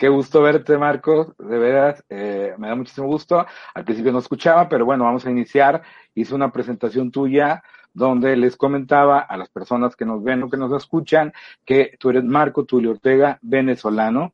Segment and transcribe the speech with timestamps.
[0.00, 1.34] Qué gusto verte, Marco.
[1.38, 3.44] De veras, eh, me da muchísimo gusto.
[3.74, 5.82] Al principio no escuchaba, pero bueno, vamos a iniciar.
[6.14, 10.56] Hice una presentación tuya donde les comentaba a las personas que nos ven o que
[10.56, 11.34] nos escuchan
[11.66, 14.32] que tú eres Marco Tulio Ortega, venezolano,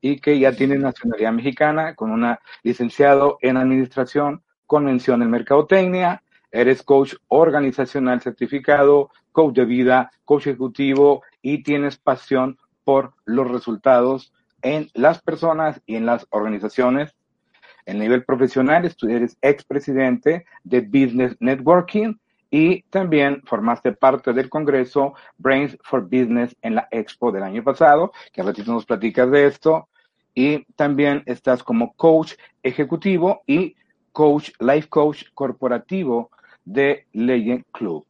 [0.00, 6.22] y que ya tienes nacionalidad mexicana con una licenciado en administración con mención en mercadotecnia.
[6.50, 14.32] Eres coach organizacional certificado, coach de vida, coach ejecutivo y tienes pasión por los resultados
[14.62, 17.14] en las personas y en las organizaciones.
[17.84, 22.14] En nivel profesional, eres expresidente de Business Networking
[22.50, 28.12] y también formaste parte del Congreso Brains for Business en la Expo del año pasado,
[28.32, 29.88] que a ratito nos platicas de esto.
[30.34, 33.74] Y también estás como coach ejecutivo y
[34.12, 36.30] coach, life coach corporativo
[36.64, 38.06] de Legend Club.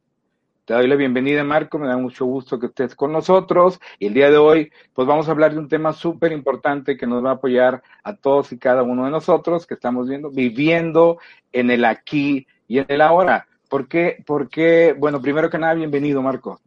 [0.65, 1.77] Te doy la bienvenida, Marco.
[1.77, 3.81] Me da mucho gusto que estés con nosotros.
[3.99, 7.05] Y el día de hoy, pues vamos a hablar de un tema súper importante que
[7.05, 11.19] nos va a apoyar a todos y cada uno de nosotros que estamos viendo, viviendo
[11.51, 13.49] en el aquí y en el ahora.
[13.69, 14.23] ¿Por qué?
[14.25, 16.61] Porque, bueno, primero que nada, bienvenido, Marco.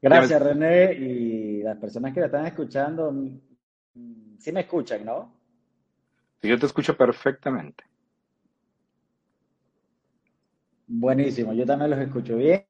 [0.00, 0.94] Gracias, René.
[0.94, 3.14] Y las personas que la están escuchando,
[4.38, 5.30] sí me escuchan, ¿no?
[6.40, 7.84] Sí, yo te escucho perfectamente.
[10.86, 12.64] Buenísimo, yo también los escucho bien.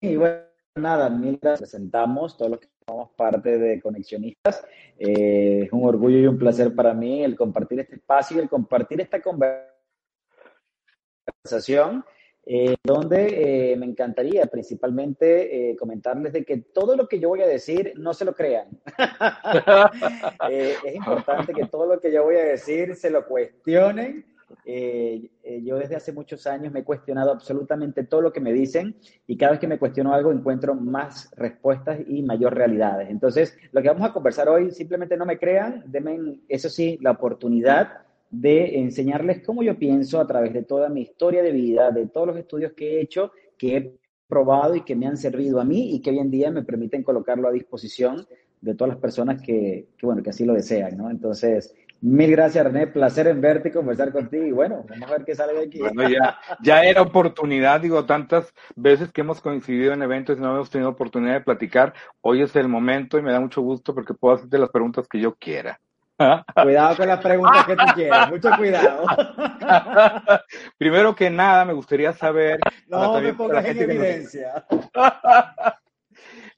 [0.00, 0.40] Y bueno,
[0.74, 1.70] nada, mil gracias.
[1.70, 4.64] Presentamos todos los que somos parte de Conexionistas.
[4.98, 8.48] Eh, es un orgullo y un placer para mí el compartir este espacio y el
[8.48, 12.04] compartir esta conversación.
[12.44, 17.40] Eh, donde eh, me encantaría principalmente eh, comentarles de que todo lo que yo voy
[17.40, 18.68] a decir no se lo crean.
[20.50, 24.26] Es importante que todo lo que yo voy a decir se lo cuestionen
[24.64, 28.52] eh, eh, yo desde hace muchos años me he cuestionado absolutamente todo lo que me
[28.52, 28.96] dicen
[29.26, 33.10] y cada vez que me cuestiono algo encuentro más respuestas y mayor realidades.
[33.10, 37.12] Entonces, lo que vamos a conversar hoy, simplemente no me crean, denme, eso sí, la
[37.12, 42.06] oportunidad de enseñarles cómo yo pienso a través de toda mi historia de vida, de
[42.06, 43.92] todos los estudios que he hecho, que he
[44.26, 47.02] probado y que me han servido a mí y que hoy en día me permiten
[47.02, 48.26] colocarlo a disposición
[48.62, 51.10] de todas las personas que, que bueno, que así lo desean, ¿no?
[51.10, 52.88] Entonces, Mil gracias, René.
[52.88, 54.44] Placer en verte y conversar contigo.
[54.44, 55.78] Y bueno, vamos a ver qué sale de aquí.
[55.78, 60.52] Bueno, ya, ya era oportunidad, digo, tantas veces que hemos coincidido en eventos y no
[60.52, 61.94] hemos tenido oportunidad de platicar.
[62.20, 65.20] Hoy es el momento y me da mucho gusto porque puedo hacerte las preguntas que
[65.20, 65.78] yo quiera.
[66.62, 69.06] Cuidado con las preguntas que tú quieras, mucho cuidado.
[70.78, 72.58] Primero que nada, me gustaría saber.
[72.88, 74.66] No me pongas en evidencia.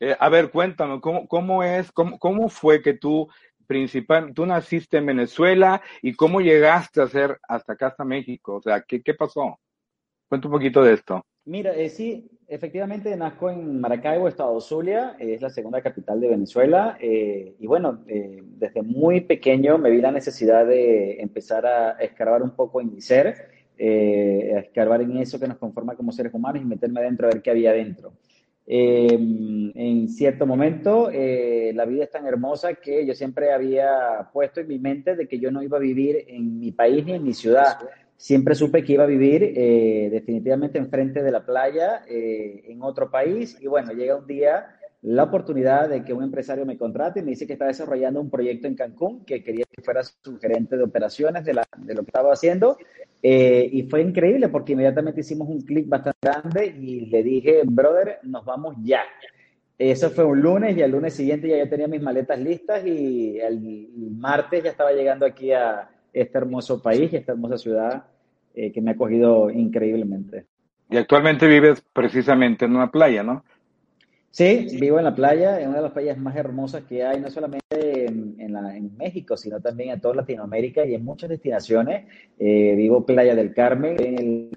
[0.01, 3.29] Eh, a ver, cuéntame, ¿cómo, cómo es, cómo, cómo fue que tú
[3.67, 8.57] principal, tú naciste en Venezuela y cómo llegaste a ser hasta acá, hasta México?
[8.57, 9.59] O sea, ¿qué, qué pasó?
[10.29, 11.23] Cuenta un poquito de esto.
[11.47, 16.29] Mira, eh, sí, efectivamente nazco en Maracaibo, Estado Zulia, eh, es la segunda capital de
[16.29, 16.97] Venezuela.
[17.01, 22.43] Eh, y bueno, eh, desde muy pequeño me vi la necesidad de empezar a escarbar
[22.43, 26.63] un poco en mi ser, a escarbar en eso que nos conforma como seres humanos
[26.63, 28.13] y meterme adentro a ver qué había adentro.
[28.67, 34.61] Eh, en cierto momento, eh, la vida es tan hermosa que yo siempre había puesto
[34.61, 37.25] en mi mente de que yo no iba a vivir en mi país ni en
[37.25, 37.79] mi ciudad.
[38.17, 43.59] Siempre supe que iba a vivir eh, definitivamente enfrente de la playa, en otro país.
[43.61, 44.67] Y bueno, llega un día
[45.03, 48.31] la oportunidad de que un empresario me contrate y me dice que está desarrollando un
[48.31, 51.63] proyecto en Cancún, que quería que fuera su gerente de operaciones de lo
[52.03, 52.79] que estaba haciendo.
[53.27, 58.19] Eh, y fue increíble porque inmediatamente hicimos un clic bastante grande y le dije, brother,
[58.23, 59.01] nos vamos ya.
[59.79, 63.39] Eso fue un lunes y el lunes siguiente ya yo tenía mis maletas listas y
[63.41, 63.89] el
[64.19, 68.05] martes ya estaba llegando aquí a este hermoso país y esta hermosa ciudad
[68.55, 70.45] eh, que me ha acogido increíblemente.
[70.91, 73.43] Y actualmente vives precisamente en una playa, ¿no?
[74.35, 77.31] Sí, vivo en la playa, en una de las playas más hermosas que hay, no
[77.31, 82.09] solamente en, en, México, sino también en toda Latinoamérica y en muchas destinaciones.
[82.37, 84.51] Eh, vivo Playa del Carmen, en el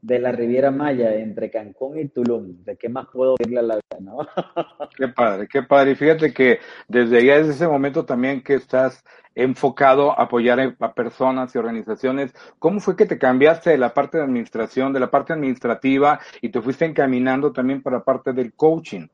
[0.00, 2.64] de la Riviera Maya, entre Cancún y Tulum.
[2.64, 4.18] ¿De qué más puedo pedirle a la vida, no?
[4.96, 5.92] Qué padre, qué padre.
[5.92, 6.58] Y fíjate que
[6.88, 9.04] desde ya desde ese momento también que estás
[9.38, 12.34] enfocado a apoyar a personas y organizaciones.
[12.58, 16.48] ¿Cómo fue que te cambiaste de la parte de administración, de la parte administrativa y
[16.48, 19.06] te fuiste encaminando también para la parte del coaching?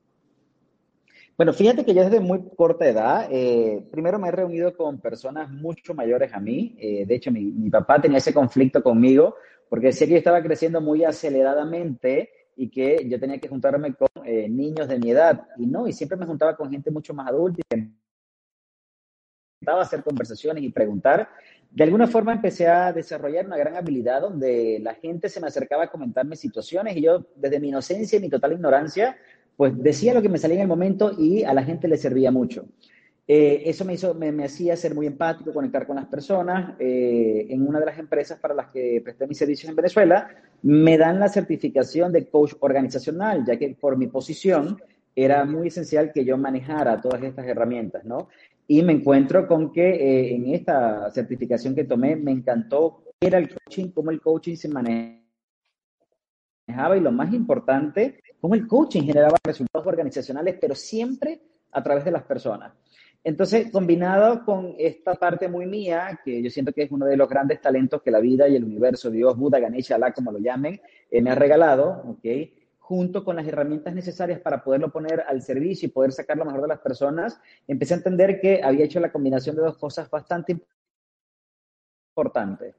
[1.37, 5.51] Bueno, fíjate que yo desde muy corta edad, eh, primero me he reunido con personas
[5.51, 6.75] mucho mayores a mí.
[6.79, 9.35] Eh, de hecho, mi, mi, papá tenía ese conflicto conmigo
[9.75, 14.07] porque decía que yo estaba creciendo muy aceleradamente y que yo tenía que juntarme con
[14.25, 15.49] eh, niños de mi edad.
[15.59, 17.93] Y no, y siempre me juntaba con gente mucho más adulta y
[19.67, 21.29] a hacer conversaciones y preguntar.
[21.73, 25.83] De alguna forma empecé a desarrollar una gran habilidad donde la gente se me acercaba
[25.83, 29.17] a comentarme situaciones y yo desde mi inocencia y mi total ignorancia,
[29.57, 32.31] pues decía lo que me salía en el momento y a la gente le servía
[32.31, 32.65] mucho.
[33.27, 36.75] Eh, eso me, hizo, me, hacía ser muy empático, conectar con las personas.
[36.79, 40.29] Eh, en una de las empresas para las que presté mis servicios en Venezuela,
[40.63, 44.79] me dan la certificación de coach organizacional, ya que por mi posición
[45.17, 48.29] era muy esencial que yo manejara todas estas herramientas, ¿no?
[48.67, 53.39] Y me encuentro con que eh, en esta certificación que tomé me encantó qué era
[53.39, 55.23] el coaching, cómo el coaching se manejaba
[56.97, 61.41] y lo más importante, cómo el coaching generaba resultados organizacionales, pero siempre
[61.73, 62.73] a través de las personas.
[63.25, 67.29] Entonces, combinado con esta parte muy mía, que yo siento que es uno de los
[67.29, 70.79] grandes talentos que la vida y el universo, Dios, Buda, Ganesha, Allah, como lo llamen,
[71.11, 72.27] eh, me ha regalado, ¿ok?
[72.85, 76.61] junto con las herramientas necesarias para poderlo poner al servicio y poder sacar lo mejor
[76.61, 80.61] de las personas, empecé a entender que había hecho la combinación de dos cosas bastante
[82.11, 82.75] importantes.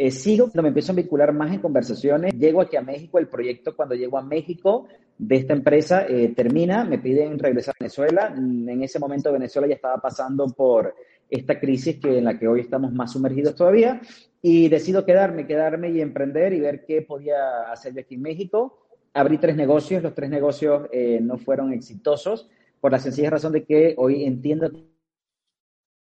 [0.00, 3.26] Eh, sigo, cuando me empiezo a vincular más en conversaciones, llego aquí a México, el
[3.26, 4.86] proyecto cuando llego a México
[5.18, 9.74] de esta empresa eh, termina, me piden regresar a Venezuela, en ese momento Venezuela ya
[9.74, 10.94] estaba pasando por
[11.28, 14.00] esta crisis que en la que hoy estamos más sumergidos todavía
[14.40, 18.86] y decido quedarme, quedarme y emprender y ver qué podía hacer yo aquí en México.
[19.14, 22.48] Abrí tres negocios, los tres negocios eh, no fueron exitosos
[22.80, 24.78] por la sencilla razón de que hoy entiendo que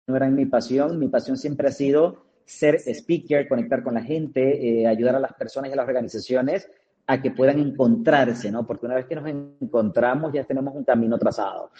[0.06, 4.82] no era mi pasión, mi pasión siempre ha sido ser speaker, conectar con la gente,
[4.82, 6.72] eh, ayudar a las personas y a las organizaciones
[7.06, 8.66] a que puedan encontrarse, ¿no?
[8.66, 9.28] Porque una vez que nos
[9.62, 11.72] encontramos ya tenemos un camino trazado.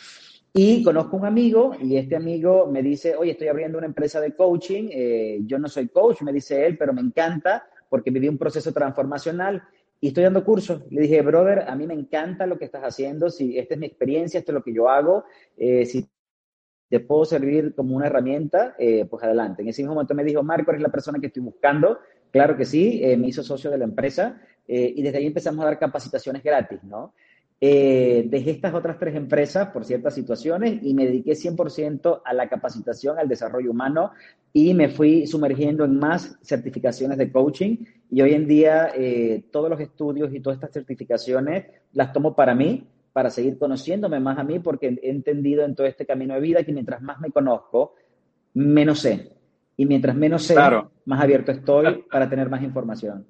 [0.54, 4.36] Y conozco un amigo y este amigo me dice, oye, estoy abriendo una empresa de
[4.36, 8.38] coaching, eh, yo no soy coach, me dice él, pero me encanta porque viví un
[8.38, 9.64] proceso transformacional
[10.02, 10.82] y estoy dando cursos.
[10.90, 13.86] Le dije, brother, a mí me encanta lo que estás haciendo, si esta es mi
[13.86, 15.24] experiencia, esto es lo que yo hago,
[15.56, 16.10] eh, si
[16.90, 19.62] te puedo servir como una herramienta, eh, pues adelante.
[19.62, 22.00] En ese mismo momento me dijo, Marco, eres la persona que estoy buscando.
[22.32, 25.70] Claro que sí, eh, me hizo socio de la empresa y desde ahí empezamos a
[25.70, 27.14] dar capacitaciones gratis, ¿no?
[27.58, 33.18] dejé estas otras tres empresas por ciertas situaciones y me dediqué 100% a la capacitación,
[33.18, 34.12] al desarrollo humano
[34.58, 37.78] y me fui sumergiendo en más certificaciones de coaching
[38.10, 42.56] y hoy en día eh, todos los estudios y todas estas certificaciones las tomo para
[42.56, 42.88] mí,
[43.18, 46.64] para seguir conociéndome más a mí, porque he entendido en todo este camino de vida
[46.64, 47.96] que mientras más me conozco,
[48.54, 49.32] menos sé.
[49.76, 50.56] Y mientras menos sé,
[51.06, 53.26] más abierto estoy para tener más información.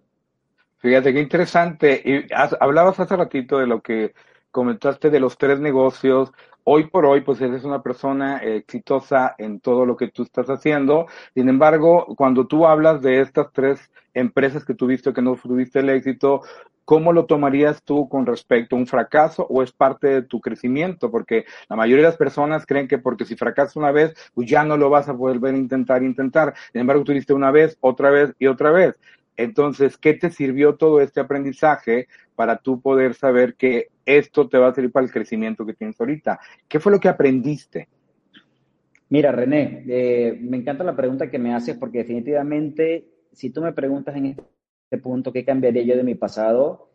[0.80, 2.02] Fíjate qué interesante.
[2.04, 2.26] Y
[2.60, 4.14] hablabas hace ratito de lo que
[4.52, 6.34] comentaste de los tres negocios.
[6.66, 11.06] Hoy por hoy, pues eres una persona exitosa en todo lo que tú estás haciendo.
[11.34, 15.88] Sin embargo, cuando tú hablas de estas tres empresas que tuviste que no tuviste el
[15.88, 16.42] éxito,
[16.88, 21.12] ¿cómo lo tomarías tú con respecto a un fracaso o es parte de tu crecimiento?
[21.12, 24.64] Porque la mayoría de las personas creen que porque si fracasas una vez, pues ya
[24.64, 26.54] no lo vas a volver a intentar, intentar.
[26.72, 28.98] Sin embargo, tuviste una vez, otra vez y otra vez.
[29.36, 34.70] Entonces, ¿qué te sirvió todo este aprendizaje para tú poder saber que esto te va
[34.70, 36.40] a servir para el crecimiento que tienes ahorita?
[36.70, 37.90] ¿Qué fue lo que aprendiste?
[39.10, 43.74] Mira, René, eh, me encanta la pregunta que me haces porque definitivamente si tú me
[43.74, 44.57] preguntas en este
[44.96, 46.88] punto qué cambiaría yo de mi pasado,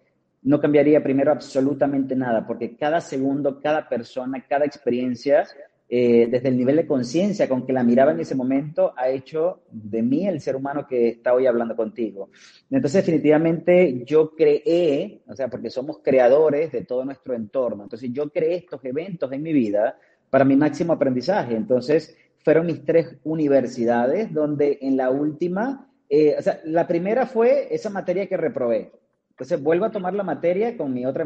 [0.42, 5.46] no cambiaría primero absolutamente nada, porque cada segundo, cada persona, cada experiencia,
[5.88, 9.64] eh, desde el nivel de conciencia con que la miraba en ese momento, ha hecho
[9.70, 12.30] de mí el ser humano que está hoy hablando contigo.
[12.70, 18.30] Entonces, definitivamente yo creé, o sea, porque somos creadores de todo nuestro entorno, entonces yo
[18.30, 19.98] creé estos eventos en mi vida
[20.30, 21.54] para mi máximo aprendizaje.
[21.54, 28.26] Entonces, fueron mis tres universidades, donde en la última eh, la primera fue esa materia
[28.26, 28.92] que reprobé.
[29.30, 31.24] Entonces vuelvo a tomar la materia con mi otra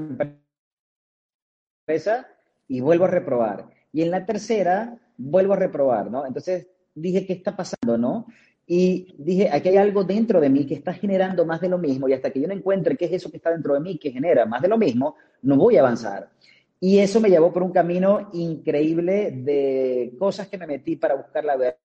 [1.87, 2.29] empresa
[2.69, 3.69] y vuelvo a reprobar.
[3.93, 6.25] Y en la tercera vuelvo a reprobar, ¿no?
[6.25, 8.29] Entonces dije, ¿qué está pasando, no?
[8.65, 12.09] Y dije, aquí hay algo dentro de mí que está generando más de lo mismo
[12.09, 14.13] y hasta que yo no encuentre qué es eso que está dentro de mí que
[14.13, 16.31] genera más de lo mismo, no voy a avanzar.
[16.79, 21.45] Y eso me llevó por un camino increíble de cosas que me metí para buscar
[21.45, 21.77] la verdad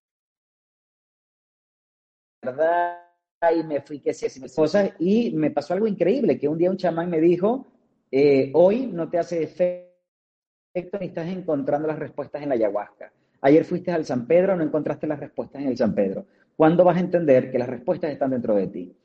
[3.53, 6.77] y me fui que sí, cosas y me pasó algo increíble, que un día un
[6.77, 7.67] chamán me dijo,
[8.11, 13.11] eh, hoy no te hace efecto ni estás encontrando las respuestas en la ayahuasca.
[13.41, 16.25] Ayer fuiste al San Pedro, no encontraste las respuestas en el San Pedro.
[16.55, 18.95] ¿Cuándo vas a entender que las respuestas están dentro de ti?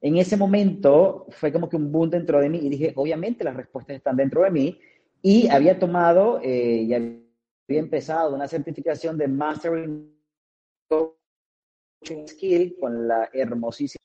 [0.00, 3.56] En ese momento fue como que un boom dentro de mí y dije, obviamente las
[3.56, 4.78] respuestas están dentro de mí
[5.22, 7.20] y había tomado eh, y había
[7.68, 10.12] empezado una certificación de Mastering
[12.04, 14.02] Skill con la hermosísima,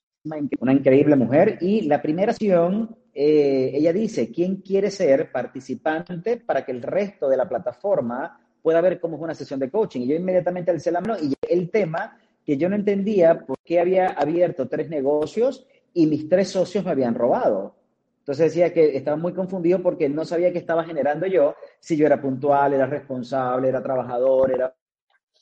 [0.60, 1.58] una increíble mujer.
[1.62, 7.30] Y la primera sesión, eh, ella dice, ¿quién quiere ser participante para que el resto
[7.30, 10.02] de la plataforma pueda ver cómo es una sesión de coaching?
[10.02, 13.80] Y yo inmediatamente alcé la mano y el tema que yo no entendía por qué
[13.80, 17.76] había abierto tres negocios y mis tres socios me habían robado.
[18.20, 22.06] Entonces decía que estaba muy confundido porque no sabía qué estaba generando yo, si yo
[22.06, 24.76] era puntual, era responsable, era trabajador, era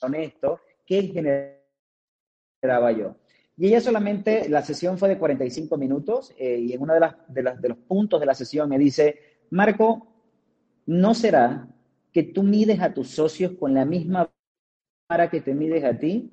[0.02, 1.57] honesto, qué generaba
[2.62, 3.16] yo.
[3.58, 7.16] Y ella solamente, la sesión fue de 45 minutos eh, y en uno de, las,
[7.28, 10.08] de, las, de los puntos de la sesión me dice, Marco,
[10.86, 11.68] ¿no será
[12.12, 14.30] que tú mides a tus socios con la misma
[15.10, 16.32] vara que te mides a ti?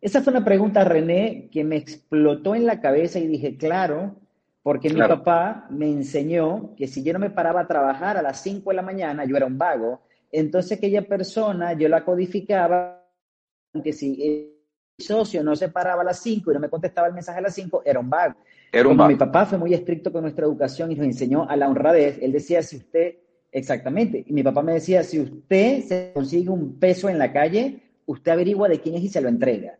[0.00, 4.16] Esa fue una pregunta, René, que me explotó en la cabeza y dije, claro,
[4.62, 8.42] porque mi papá me enseñó que si yo no me paraba a trabajar a las
[8.42, 10.02] 5 de la mañana, yo era un vago.
[10.30, 13.02] Entonces aquella persona yo la codificaba,
[13.82, 14.53] que si
[14.98, 17.54] socio no se paraba a las 5 y no me contestaba el mensaje a las
[17.54, 18.34] 5, era un vago.
[18.72, 19.10] Era un vago.
[19.10, 22.32] mi papá fue muy estricto con nuestra educación y nos enseñó a la honradez, él
[22.32, 23.16] decía, si usted,
[23.50, 27.82] exactamente, y mi papá me decía, si usted se consigue un peso en la calle,
[28.06, 29.78] usted averigua de quién es y se lo entrega.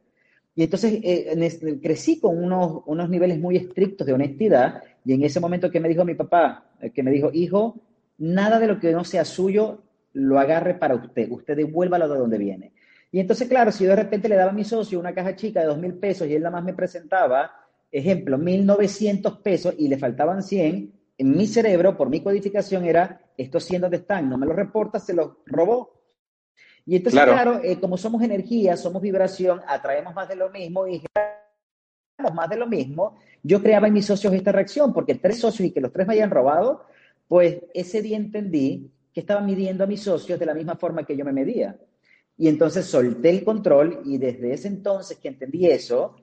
[0.56, 5.40] Y entonces eh, crecí con unos, unos niveles muy estrictos de honestidad y en ese
[5.40, 7.80] momento que me dijo mi papá, eh, que me dijo, hijo,
[8.18, 12.38] nada de lo que no sea suyo lo agarre para usted, usted devuélvalo de donde
[12.38, 12.72] viene.
[13.14, 15.60] Y entonces, claro, si yo de repente le daba a mi socio una caja chica
[15.60, 17.48] de dos mil pesos y él nada más me presentaba,
[17.92, 23.66] ejemplo, 1.900 pesos y le faltaban 100, en mi cerebro, por mi codificación, era, estos
[23.66, 26.02] 100 dónde están, no me lo reporta, se los robó.
[26.86, 31.00] Y entonces, claro, eh, como somos energía, somos vibración, atraemos más de lo mismo y
[32.18, 35.68] generamos más de lo mismo, yo creaba en mis socios esta reacción, porque tres socios
[35.68, 36.84] y que los tres me hayan robado,
[37.28, 41.16] pues ese día entendí que estaba midiendo a mis socios de la misma forma que
[41.16, 41.78] yo me medía.
[42.36, 46.16] Y entonces solté el control y desde ese entonces que entendí eso,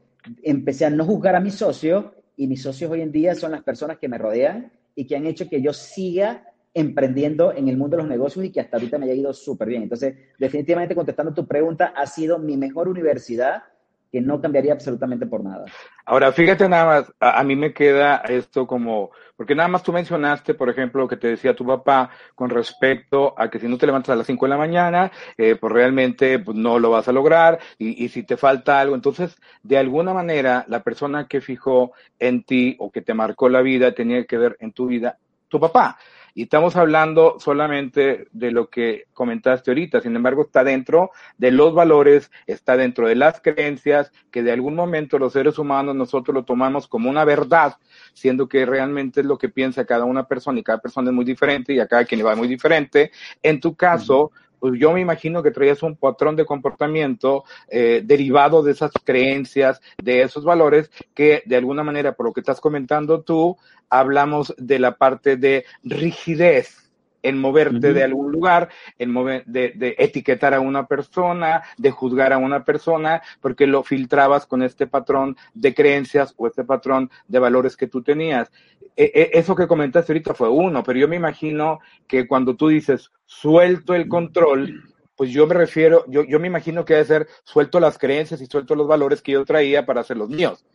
[0.44, 3.64] empecé a no juzgar a mis socios y mis socios hoy en día son las
[3.64, 7.98] personas que me rodean y que han hecho que yo siga emprendiendo en el mundo
[7.98, 9.84] de los negocios y que hasta ahorita me haya ido súper bien.
[9.84, 13.64] Entonces, definitivamente contestando tu pregunta, ha sido mi mejor universidad
[14.12, 15.66] que no cambiaría absolutamente por nada.
[16.06, 20.54] Ahora, fíjate nada más, a, mí me queda esto como, porque nada más tú mencionaste,
[20.54, 23.86] por ejemplo, lo que te decía tu papá con respecto a que si no te
[23.86, 27.14] levantas a las 5 de la mañana, eh, pues realmente pues, no lo vas a
[27.14, 31.94] lograr y, y si te falta algo, entonces, de alguna manera, la persona que fijó
[32.20, 35.20] en ti o que te marcó la vida tenía que ver en tu vida
[35.52, 36.00] tu papá.
[36.34, 41.74] Y estamos hablando solamente de lo que comentaste ahorita, sin embargo está dentro de los
[41.74, 46.46] valores, está dentro de las creencias, que de algún momento los seres humanos nosotros lo
[46.46, 47.76] tomamos como una verdad,
[48.14, 51.26] siendo que realmente es lo que piensa cada una persona y cada persona es muy
[51.26, 53.12] diferente y a cada quien le va muy diferente.
[53.44, 54.32] En tu caso,
[54.74, 60.22] yo me imagino que traías un patrón de comportamiento eh, derivado de esas creencias, de
[60.22, 63.58] esos valores, que de alguna manera, por lo que estás comentando tú,
[63.90, 66.91] hablamos de la parte de rigidez
[67.24, 72.34] en moverte de algún lugar, en mover, de, de, etiquetar a una persona, de juzgar
[72.34, 77.40] a una persona, porque lo filtrabas con este patrón de creencias o este patrón de
[77.40, 78.52] valores que tú tenías.
[78.96, 82.68] E, e, eso que comentaste ahorita fue uno, pero yo me imagino que cuando tú
[82.68, 84.84] dices suelto el control,
[85.16, 88.48] pues yo me refiero, yo, yo me imagino que debe ser suelto las creencias y
[88.48, 90.66] suelto los valores que yo traía para hacer los míos.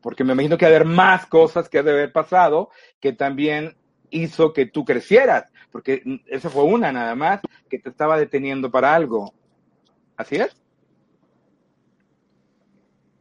[0.00, 2.70] Porque me imagino que haber más cosas que ha de haber pasado
[3.00, 3.76] que también
[4.12, 8.94] hizo que tú crecieras, porque esa fue una nada más que te estaba deteniendo para
[8.94, 9.32] algo.
[10.16, 10.54] ¿Así es?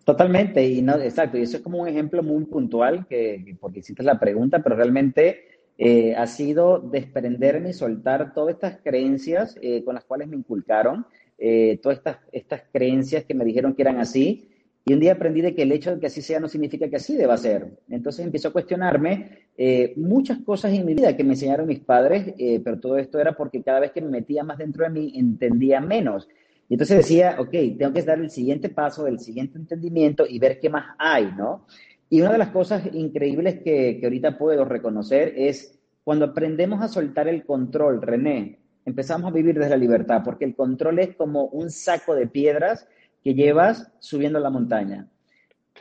[0.03, 4.03] Totalmente, y no, exacto, y eso es como un ejemplo muy puntual, que, porque hiciste
[4.03, 5.45] la pregunta, pero realmente
[5.77, 11.05] eh, ha sido desprenderme y soltar todas estas creencias eh, con las cuales me inculcaron,
[11.37, 14.49] eh, todas estas, estas creencias que me dijeron que eran así,
[14.85, 16.95] y un día aprendí de que el hecho de que así sea no significa que
[16.95, 17.79] así deba ser.
[17.89, 19.49] Entonces empiezo a cuestionarme
[19.95, 23.61] muchas cosas en mi vida que me enseñaron mis padres, pero todo esto era porque
[23.61, 26.27] cada vez que me metía más dentro de mí entendía menos.
[26.67, 30.57] Y entonces decía, ok, tengo que dar el siguiente paso, el siguiente entendimiento y ver
[30.59, 31.65] qué más hay, ¿no?
[32.09, 36.87] Y una de las cosas increíbles que, que ahorita puedo reconocer es Cuando aprendemos a
[36.87, 41.45] soltar el control, René, empezamos a vivir desde la libertad, porque el control es como
[41.45, 42.87] un saco de piedras
[43.23, 45.10] que llevas subiendo la montaña.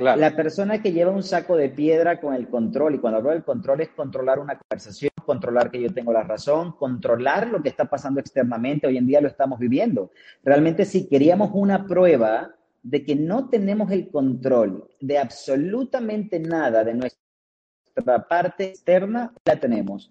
[0.01, 3.45] La persona que lleva un saco de piedra con el control, y cuando hablo del
[3.45, 7.85] control es controlar una conversación, controlar que yo tengo la razón, controlar lo que está
[7.85, 10.11] pasando externamente, hoy en día lo estamos viviendo.
[10.43, 16.95] Realmente si queríamos una prueba de que no tenemos el control de absolutamente nada de
[16.95, 20.11] nuestra parte externa, la tenemos.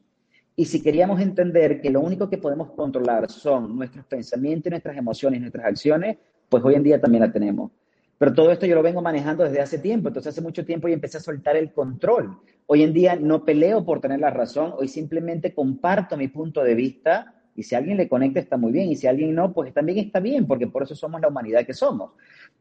[0.56, 5.42] Y si queríamos entender que lo único que podemos controlar son nuestros pensamientos, nuestras emociones,
[5.42, 6.18] nuestras acciones,
[6.48, 7.72] pues hoy en día también la tenemos.
[8.20, 10.94] Pero todo esto yo lo vengo manejando desde hace tiempo, entonces hace mucho tiempo y
[10.94, 12.38] empecé a soltar el control.
[12.68, 16.76] Hoy en día no peleo por tener la razón, hoy simplemente comparto mi punto de
[16.76, 20.00] vista y si alguien le conecta está muy bien y si alguien no, pues también
[20.00, 22.12] está bien, porque por eso somos la humanidad que somos.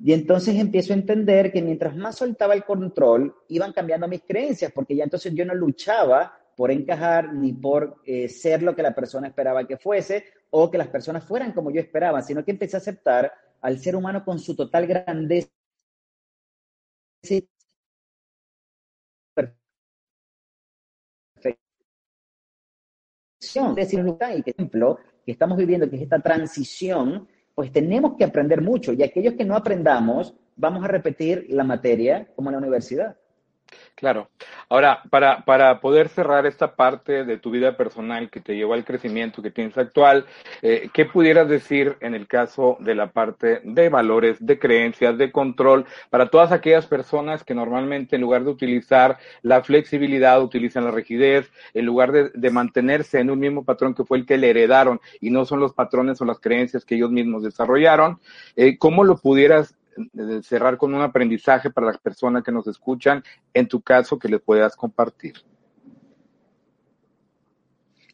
[0.02, 4.70] Y entonces empiezo a entender que mientras más soltaba el control, iban cambiando mis creencias,
[4.70, 8.94] porque ya entonces yo no luchaba por encajar ni por eh, ser lo que la
[8.94, 12.76] persona esperaba que fuese o que las personas fueran como yo esperaba, sino que empecé
[12.76, 15.48] a aceptar al ser humano con su total grandeza
[23.38, 23.78] perfección.
[23.78, 24.04] Es decir,
[24.36, 28.92] y ejemplo que estamos viviendo, que es esta transición, pues tenemos que aprender mucho.
[28.92, 33.16] Y aquellos que no aprendamos, vamos a repetir la materia como en la universidad.
[33.94, 34.30] Claro.
[34.68, 38.84] Ahora, para, para poder cerrar esta parte de tu vida personal que te llevó al
[38.84, 40.24] crecimiento que tienes actual,
[40.62, 45.32] eh, ¿qué pudieras decir en el caso de la parte de valores, de creencias, de
[45.32, 50.92] control, para todas aquellas personas que normalmente en lugar de utilizar la flexibilidad, utilizan la
[50.92, 54.50] rigidez, en lugar de, de mantenerse en un mismo patrón que fue el que le
[54.50, 58.20] heredaron y no son los patrones o las creencias que ellos mismos desarrollaron,
[58.54, 59.74] eh, ¿cómo lo pudieras
[60.42, 63.22] cerrar con un aprendizaje para las personas que nos escuchan,
[63.54, 65.34] en tu caso, que les puedas compartir?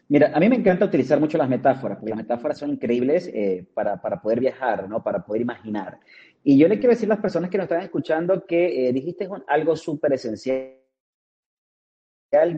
[0.09, 3.67] Mira, a mí me encanta utilizar mucho las metáforas, porque las metáforas son increíbles eh,
[3.73, 5.03] para, para, poder viajar, ¿no?
[5.03, 5.99] Para poder imaginar.
[6.43, 9.29] Y yo le quiero decir a las personas que nos están escuchando que eh, dijiste
[9.49, 10.77] algo súper esencial,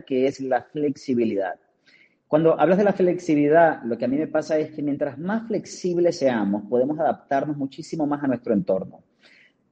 [0.05, 1.57] que es la flexibilidad.
[2.27, 5.47] Cuando hablas de la flexibilidad, lo que a mí me pasa es que mientras más
[5.47, 9.06] flexibles seamos, podemos adaptarnos muchísimo más a nuestro entorno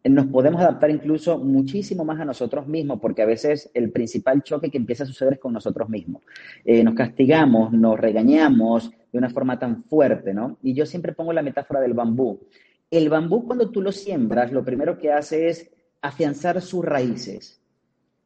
[0.09, 4.69] nos podemos adaptar incluso muchísimo más a nosotros mismos, porque a veces el principal choque
[4.69, 6.21] que empieza a suceder es con nosotros mismos.
[6.63, 10.57] Eh, nos castigamos, nos regañamos de una forma tan fuerte, ¿no?
[10.61, 12.39] Y yo siempre pongo la metáfora del bambú.
[12.91, 17.59] El bambú cuando tú lo siembras, lo primero que hace es afianzar sus raíces.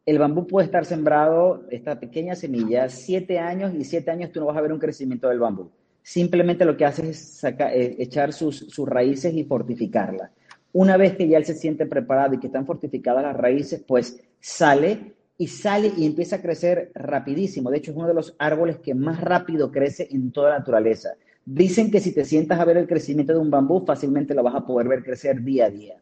[0.05, 4.47] El bambú puede estar sembrado, esta pequeña semilla, siete años y siete años tú no
[4.47, 5.71] vas a ver un crecimiento del bambú.
[6.03, 10.31] Simplemente lo que hace es eh, echar sus, sus raíces y fortificarla.
[10.71, 14.21] Una vez que ya él se siente preparado y que están fortificadas las raíces, pues
[14.39, 17.71] sale y sale y empieza a crecer rapidísimo.
[17.71, 21.09] De hecho, es uno de los árboles que más rápido crece en toda la naturaleza.
[21.45, 24.55] Dicen que si te sientas a ver el crecimiento de un bambú, fácilmente lo vas
[24.55, 25.95] a poder ver crecer día a día.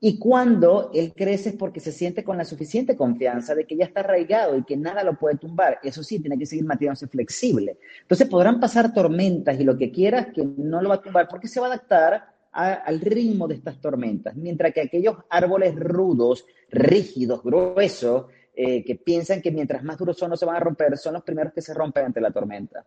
[0.00, 3.86] Y cuando él crece es porque se siente con la suficiente confianza de que ya
[3.86, 5.78] está arraigado y que nada lo puede tumbar.
[5.82, 7.78] Eso sí, tiene que seguir manteniéndose flexible.
[8.02, 11.48] Entonces podrán pasar tormentas y lo que quieras que no lo va a tumbar porque
[11.48, 17.42] se va a adaptar al ritmo de estas tormentas, mientras que aquellos árboles rudos, rígidos,
[17.42, 21.14] gruesos, eh, que piensan que mientras más duros son no se van a romper, son
[21.14, 22.86] los primeros que se rompen ante la tormenta.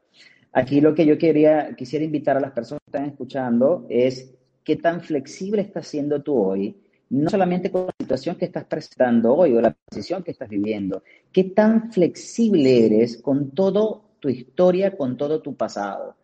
[0.53, 4.77] Aquí lo que yo quería, quisiera invitar a las personas que están escuchando es qué
[4.77, 6.77] tan flexible estás siendo tú hoy,
[7.09, 11.03] no solamente con la situación que estás presentando hoy o la posición que estás viviendo,
[11.33, 16.15] qué tan flexible eres con toda tu historia, con todo tu pasado.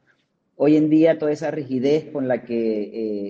[0.55, 2.83] Hoy en día toda esa rigidez con la que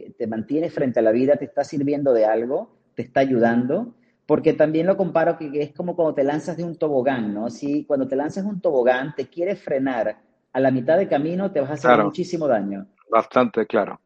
[0.05, 3.95] eh, te mantienes frente a la vida te está sirviendo de algo, te está ayudando,
[4.25, 7.49] porque también lo comparo que es como cuando te lanzas de un tobogán, ¿no?
[7.49, 10.17] Si cuando te lanzas de un tobogán te quieres frenar
[10.51, 12.87] a la mitad de camino, te vas a hacer muchísimo daño.
[13.09, 13.99] Bastante claro.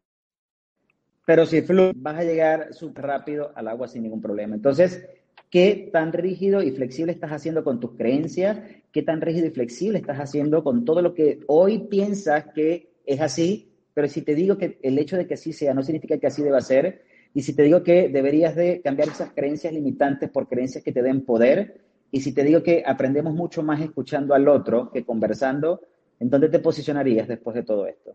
[1.26, 4.54] Pero si fluyes, vas a llegar súper rápido al agua sin ningún problema.
[4.54, 5.06] Entonces,
[5.50, 8.58] ¿qué tan rígido y flexible estás haciendo con tus creencias?
[8.92, 13.20] ¿Qué tan rígido y flexible estás haciendo con todo lo que hoy piensas que es
[13.20, 16.26] así, pero si te digo que el hecho de que así sea no significa que
[16.26, 17.02] así deba ser,
[17.34, 21.02] y si te digo que deberías de cambiar esas creencias limitantes por creencias que te
[21.02, 25.80] den poder, y si te digo que aprendemos mucho más escuchando al otro que conversando,
[26.20, 28.14] ¿en dónde te posicionarías después de todo esto?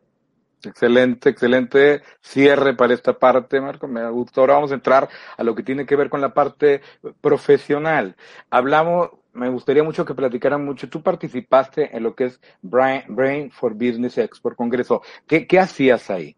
[0.65, 3.88] Excelente, excelente cierre para esta parte, Marco.
[3.88, 4.41] Me gustó.
[4.41, 6.82] Ahora vamos a entrar a lo que tiene que ver con la parte
[7.19, 8.15] profesional.
[8.49, 10.89] Hablamos, me gustaría mucho que platicaran mucho.
[10.89, 15.02] Tú participaste en lo que es Brain, for Business Export Congreso.
[15.28, 16.36] ¿Qué, qué hacías ahí?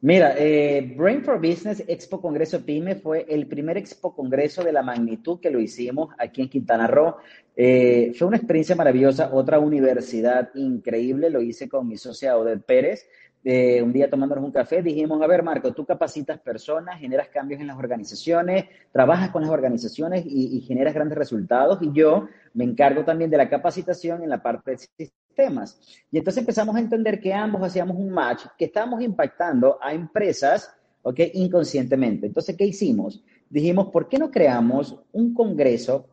[0.00, 4.84] Mira, eh, Brain for Business Expo Congreso PYME fue el primer Expo Congreso de la
[4.84, 7.16] magnitud que lo hicimos aquí en Quintana Roo.
[7.56, 13.08] Eh, fue una experiencia maravillosa, otra universidad increíble, lo hice con mi socia Odette Pérez.
[13.50, 17.62] Eh, un día tomándonos un café, dijimos, a ver, Marco, tú capacitas personas, generas cambios
[17.62, 21.78] en las organizaciones, trabajas con las organizaciones y, generas grandes resultados.
[21.80, 25.80] Y yo me encargo también de la capacitación en la parte de temas.
[26.10, 30.70] Y entonces empezamos a entender que ambos hacíamos un match, que estábamos impactando a empresas,
[31.00, 31.18] ¿ok?
[31.32, 32.26] Inconscientemente.
[32.26, 33.24] Entonces, ¿qué hicimos?
[33.48, 36.06] Dijimos, ¿por qué no creamos un congreso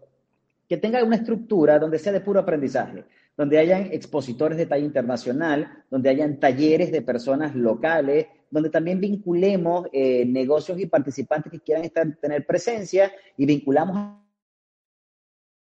[0.69, 3.03] que tenga una estructura donde sea de puro aprendizaje?
[3.37, 9.87] Donde hayan expositores de talla internacional, donde hayan talleres de personas locales, donde también vinculemos
[9.91, 13.97] eh, negocios y participantes que quieran estar, tener presencia y vinculamos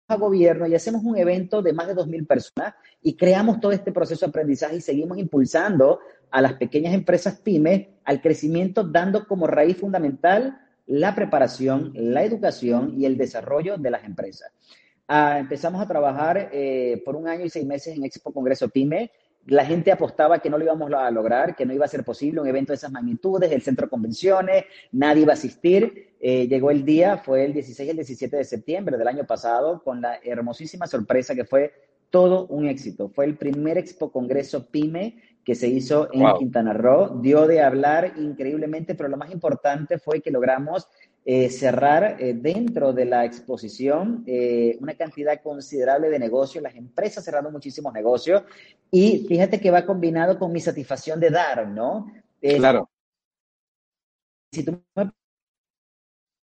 [0.08, 3.92] a gobierno y hacemos un evento de más de 2.000 personas y creamos todo este
[3.92, 9.46] proceso de aprendizaje y seguimos impulsando a las pequeñas empresas pymes al crecimiento, dando como
[9.46, 14.50] raíz fundamental la preparación, la educación y el desarrollo de las empresas.
[15.08, 19.10] Ah, empezamos a trabajar eh, por un año y seis meses en Expo Congreso Pyme
[19.48, 22.40] la gente apostaba que no lo íbamos a lograr, que no iba a ser posible
[22.40, 26.10] un evento de esas magnitudes, el centro de convenciones, nadie iba a asistir.
[26.20, 29.82] Eh, llegó el día, fue el 16 y el 17 de septiembre del año pasado,
[29.82, 31.72] con la hermosísima sorpresa que fue
[32.10, 33.08] todo un éxito.
[33.08, 35.16] Fue el primer Expo Congreso PYME
[35.48, 37.20] que se hizo en Quintana Roo.
[37.22, 40.86] Dio de hablar increíblemente, pero lo más importante fue que logramos
[41.24, 47.24] eh, cerrar eh, dentro de la exposición eh, una cantidad considerable de negocios, las empresas
[47.24, 48.42] cerraron muchísimos negocios
[48.90, 52.12] y fíjate que va combinado con mi satisfacción de dar, ¿no?
[52.38, 52.90] claro.
[54.52, 55.10] Si tú me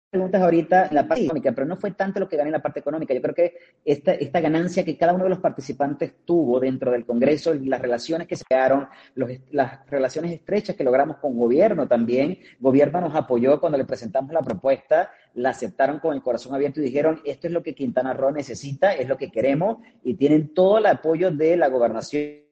[0.09, 2.61] preguntas ahorita en la parte económica, pero no fue tanto lo que gané en la
[2.61, 3.13] parte económica.
[3.13, 7.05] Yo creo que esta, esta ganancia que cada uno de los participantes tuvo dentro del
[7.05, 12.39] Congreso y las relaciones que se crearon, las relaciones estrechas que logramos con gobierno también.
[12.59, 16.83] Gobierno nos apoyó cuando le presentamos la propuesta, la aceptaron con el corazón abierto y
[16.83, 20.77] dijeron, esto es lo que Quintana Roo necesita, es lo que queremos y tienen todo
[20.77, 22.47] el apoyo de la gobernación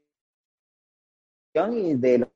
[1.71, 2.29] y de los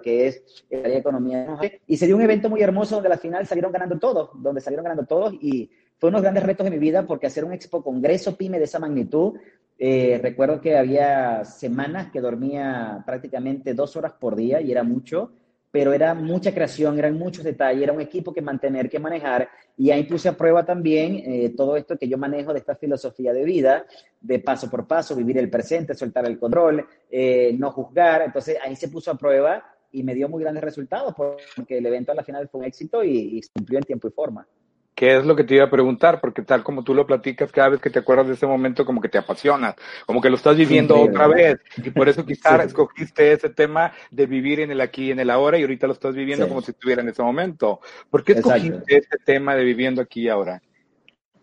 [0.00, 1.58] que es la economía.
[1.86, 4.84] Y se dio un evento muy hermoso donde al final salieron ganando todos, donde salieron
[4.84, 5.34] ganando todos.
[5.34, 8.36] Y fue uno de los grandes retos de mi vida porque hacer un expo congreso
[8.36, 9.34] pyme de esa magnitud,
[9.78, 15.32] eh, recuerdo que había semanas que dormía prácticamente dos horas por día y era mucho,
[15.72, 19.90] pero era mucha creación, eran muchos detalles, era un equipo que mantener, que manejar, y
[19.90, 23.42] ahí puse a prueba también eh, todo esto que yo manejo de esta filosofía de
[23.42, 23.86] vida,
[24.20, 28.76] de paso por paso, vivir el presente, soltar el control, eh, no juzgar, entonces ahí
[28.76, 32.24] se puso a prueba y me dio muy grandes resultados porque el evento a la
[32.24, 34.46] final fue un éxito y, y cumplió en tiempo y forma.
[34.94, 36.20] ¿Qué es lo que te iba a preguntar?
[36.20, 39.00] Porque tal como tú lo platicas, cada vez que te acuerdas de ese momento, como
[39.00, 39.74] que te apasionas,
[40.06, 41.58] como que lo estás viviendo otra vez.
[41.78, 45.30] Y por eso quizás escogiste ese tema de vivir en el aquí y en el
[45.30, 47.80] ahora y ahorita lo estás viviendo como si estuviera en ese momento.
[48.10, 50.62] ¿Por qué escogiste este tema de viviendo aquí y ahora?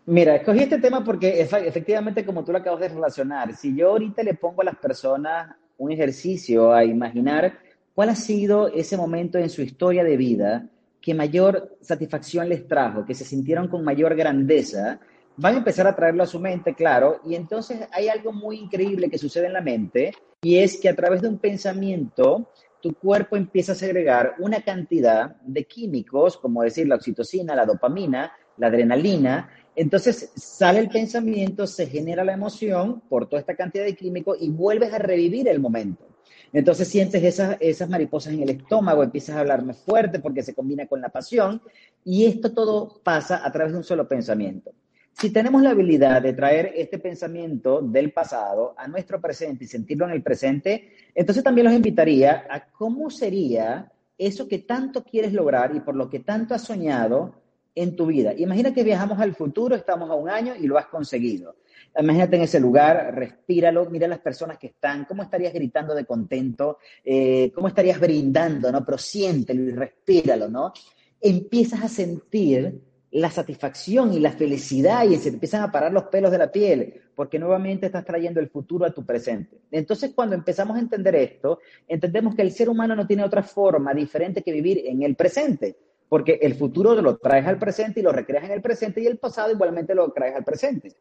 [0.06, 4.24] Mira, escogí este tema porque efectivamente, como tú lo acabas de relacionar, si yo ahorita
[4.24, 7.58] le pongo a las personas un ejercicio a imaginar
[8.00, 10.70] ¿Cuál ha sido ese momento en su historia de vida
[11.02, 15.02] que mayor satisfacción les trajo, que se sintieron con mayor grandeza?
[15.36, 19.10] Van a empezar a traerlo a su mente, claro, y entonces hay algo muy increíble
[19.10, 23.36] que sucede en la mente, y es que a través de un pensamiento, tu cuerpo
[23.36, 29.50] empieza a segregar una cantidad de químicos, como decir la oxitocina, la dopamina, la adrenalina.
[29.76, 34.48] Entonces sale el pensamiento, se genera la emoción por toda esta cantidad de químicos y
[34.48, 36.08] vuelves a revivir el momento.
[36.52, 40.88] Entonces sientes esas, esas mariposas en el estómago, empiezas a hablarme fuerte porque se combina
[40.88, 41.62] con la pasión
[42.04, 44.72] y esto todo pasa a través de un solo pensamiento.
[45.14, 50.06] Si tenemos la habilidad de traer este pensamiento del pasado a nuestro presente y sentirlo
[50.06, 55.76] en el presente, entonces también los invitaría a cómo sería eso que tanto quieres lograr
[55.76, 57.36] y por lo que tanto has soñado
[57.76, 58.34] en tu vida.
[58.38, 61.56] Imagina que viajamos al futuro, estamos a un año y lo has conseguido.
[61.98, 66.78] Imagínate en ese lugar, respíralo, mira las personas que están, cómo estarías gritando de contento,
[67.04, 68.86] eh, cómo estarías brindando, ¿no?
[68.86, 70.72] Pero siéntelo y respíralo, ¿no?
[71.20, 72.80] Empiezas a sentir
[73.12, 77.02] la satisfacción y la felicidad y se empiezan a parar los pelos de la piel,
[77.16, 79.58] porque nuevamente estás trayendo el futuro a tu presente.
[79.72, 83.94] Entonces, cuando empezamos a entender esto, entendemos que el ser humano no tiene otra forma
[83.94, 85.76] diferente que vivir en el presente,
[86.08, 89.18] porque el futuro lo traes al presente y lo recreas en el presente y el
[89.18, 90.94] pasado igualmente lo traes al presente.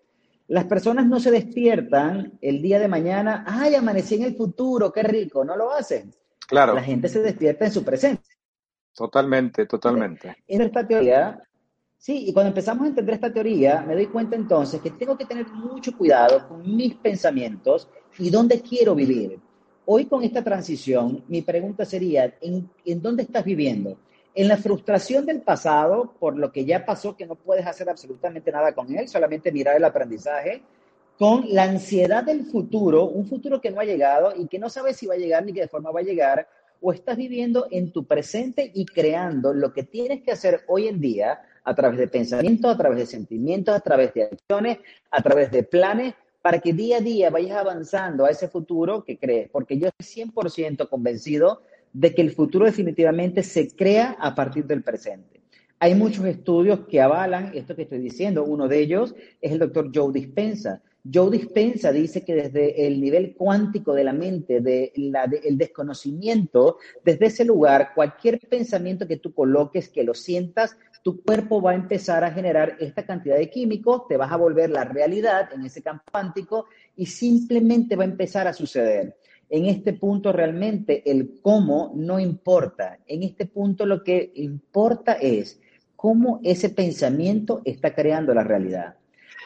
[0.49, 5.03] Las personas no se despiertan el día de mañana, ay, amanecí en el futuro, qué
[5.03, 6.13] rico, no lo hacen.
[6.47, 6.75] Claro.
[6.75, 8.25] La gente se despierta en su presente.
[8.95, 10.37] Totalmente, totalmente.
[10.47, 11.41] En esta teoría,
[11.99, 15.27] sí, y cuando empezamos a entender esta teoría, me doy cuenta entonces que tengo que
[15.27, 19.39] tener mucho cuidado con mis pensamientos y dónde quiero vivir.
[19.91, 23.99] hoy con esta transición, mi pregunta sería, ¿en, ¿en dónde estás viviendo?
[24.35, 28.53] En la frustración del pasado, por lo que ya pasó, que no puedes hacer absolutamente
[28.53, 30.63] nada con él, solamente mirar el aprendizaje,
[31.19, 34.97] con la ansiedad del futuro, un futuro que no ha llegado y que no sabes
[34.97, 36.47] si va a llegar ni qué forma va a llegar,
[36.81, 41.01] o estás viviendo en tu presente y creando lo que tienes que hacer hoy en
[41.01, 44.79] día a través de pensamientos, a través de sentimientos, a través de acciones,
[45.11, 49.19] a través de planes, para que día a día vayas avanzando a ese futuro que
[49.19, 49.51] crees.
[49.51, 54.83] Porque yo estoy 100% convencido de que el futuro definitivamente se crea a partir del
[54.83, 55.41] presente.
[55.81, 58.45] Hay muchos estudios que avalan esto que estoy diciendo.
[58.45, 60.83] Uno de ellos es el doctor Joe Dispensa.
[61.11, 67.27] Joe Dispensa dice que desde el nivel cuántico de la mente, del de desconocimiento, desde
[67.27, 72.25] ese lugar, cualquier pensamiento que tú coloques, que lo sientas, tu cuerpo va a empezar
[72.25, 76.05] a generar esta cantidad de químicos, te vas a volver la realidad en ese campo
[76.11, 79.17] cuántico y simplemente va a empezar a suceder.
[79.51, 82.99] En este punto realmente el cómo no importa.
[83.07, 85.61] En este punto lo que importa es
[85.97, 88.97] cómo ese pensamiento está creando la realidad.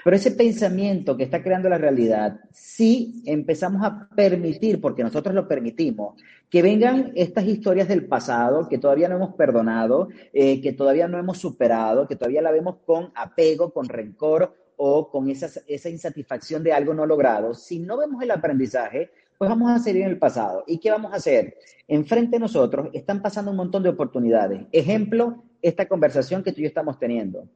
[0.04, 5.46] Pero ese pensamiento que está creando la realidad, si empezamos a permitir, porque nosotros lo
[5.46, 11.06] permitimos, que vengan estas historias del pasado que todavía no hemos perdonado, eh, que todavía
[11.06, 16.64] no hemos superado, que todavía la vemos con apego, con rencor o con esa insatisfacción
[16.64, 19.10] de algo no logrado, si no vemos el aprendizaje,
[19.42, 20.62] pues vamos a seguir en el pasado.
[20.68, 21.56] ¿Y qué vamos a hacer?
[21.88, 24.66] Enfrente de nosotros están pasando un montón de oportunidades.
[24.70, 27.48] Ejemplo, esta conversación que tú y yo estamos teniendo.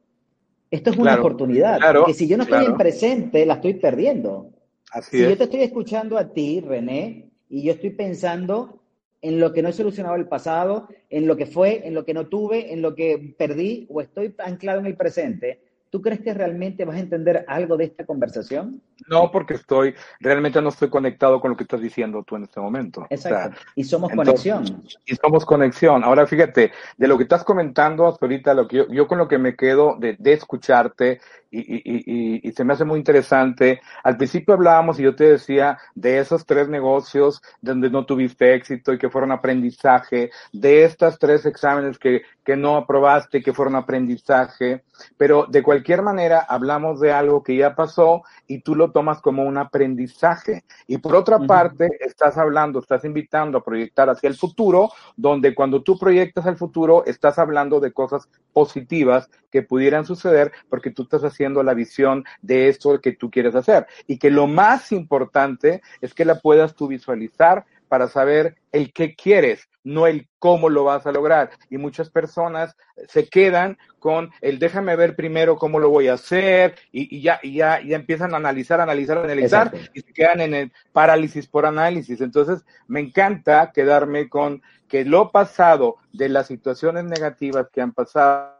[0.69, 1.77] Esto es una oportunidad.
[1.77, 4.49] Claro, porque si yo no estoy en presente, la estoy perdiendo.
[4.91, 8.83] Así si yo te estoy escuchando a ti, René, y yo estoy pensando
[9.21, 12.13] en lo que no he solucionado el pasado, en lo que fue, en lo que
[12.13, 16.33] no tuve, en lo que perdí, o estoy anclado en el presente, ¿Tú crees que
[16.33, 18.81] realmente vas a entender algo de esta conversación?
[19.07, 22.59] No, porque estoy, realmente no estoy conectado con lo que estás diciendo tú en este
[22.59, 23.07] momento.
[23.09, 23.57] Exacto.
[23.75, 24.83] y somos conexión.
[25.05, 26.03] Y somos conexión.
[26.03, 29.37] Ahora fíjate, de lo que estás comentando hasta ahorita, lo que yo, con lo que
[29.37, 31.21] me quedo de, de escucharte
[31.51, 33.81] y, y, y, y, se me hace muy interesante.
[34.03, 38.93] Al principio hablábamos y yo te decía de esos tres negocios donde no tuviste éxito
[38.93, 44.83] y que fueron aprendizaje, de estas tres exámenes que, que no aprobaste, que fueron aprendizaje,
[45.17, 49.43] pero de cualquier manera hablamos de algo que ya pasó y tú lo tomas como
[49.43, 50.63] un aprendizaje.
[50.87, 55.81] Y por otra parte, estás hablando, estás invitando a proyectar hacia el futuro, donde cuando
[55.83, 61.23] tú proyectas al futuro, estás hablando de cosas positivas que pudieran suceder porque tú estás
[61.23, 63.87] haciendo la visión de esto que tú quieres hacer.
[64.07, 69.15] Y que lo más importante es que la puedas tú visualizar para saber el qué
[69.15, 71.51] quieres, no el cómo lo vas a lograr.
[71.69, 72.75] Y muchas personas
[73.07, 77.55] se quedan con el déjame ver primero cómo lo voy a hacer y, ya, y
[77.55, 82.19] ya, ya empiezan a analizar, analizar, analizar y se quedan en el parálisis por análisis.
[82.21, 88.56] Entonces, me encanta quedarme con que lo pasado de las situaciones negativas que han pasado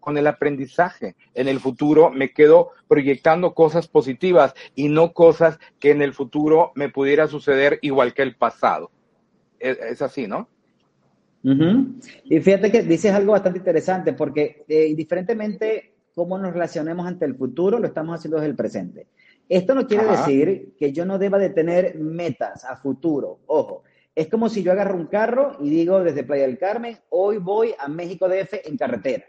[0.00, 1.16] con el aprendizaje.
[1.34, 6.72] En el futuro me quedo proyectando cosas positivas y no cosas que en el futuro
[6.74, 8.90] me pudiera suceder igual que el pasado.
[9.58, 10.48] Es, así, ¿no?
[12.24, 17.34] Y fíjate que dices algo bastante interesante porque eh, indiferentemente cómo nos relacionemos ante el
[17.34, 19.06] futuro, lo estamos haciendo desde el presente.
[19.48, 23.40] Esto no quiere decir que yo no deba de tener metas a futuro.
[23.46, 23.82] Ojo,
[24.14, 27.74] es como si yo agarro un carro y digo desde Playa del Carmen, hoy voy
[27.78, 29.24] a México DF en carretera.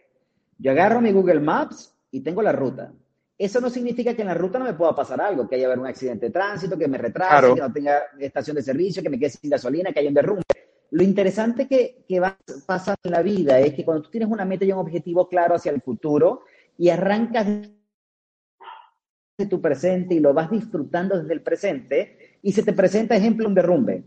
[0.62, 2.94] Yo agarro mi Google Maps y tengo la ruta.
[3.36, 5.80] Eso no significa que en la ruta no me pueda pasar algo, que haya haber
[5.80, 9.18] un accidente de tránsito, que me retrase, que no tenga estación de servicio, que me
[9.18, 10.44] quede sin gasolina, que haya un derrumbe.
[10.92, 14.46] Lo interesante que, que va pasar en la vida es que cuando tú tienes una
[14.46, 16.44] meta y un objetivo claro hacia el futuro
[16.78, 22.74] y arrancas de tu presente y lo vas disfrutando desde el presente y se te
[22.74, 24.04] presenta, ejemplo, un derrumbe.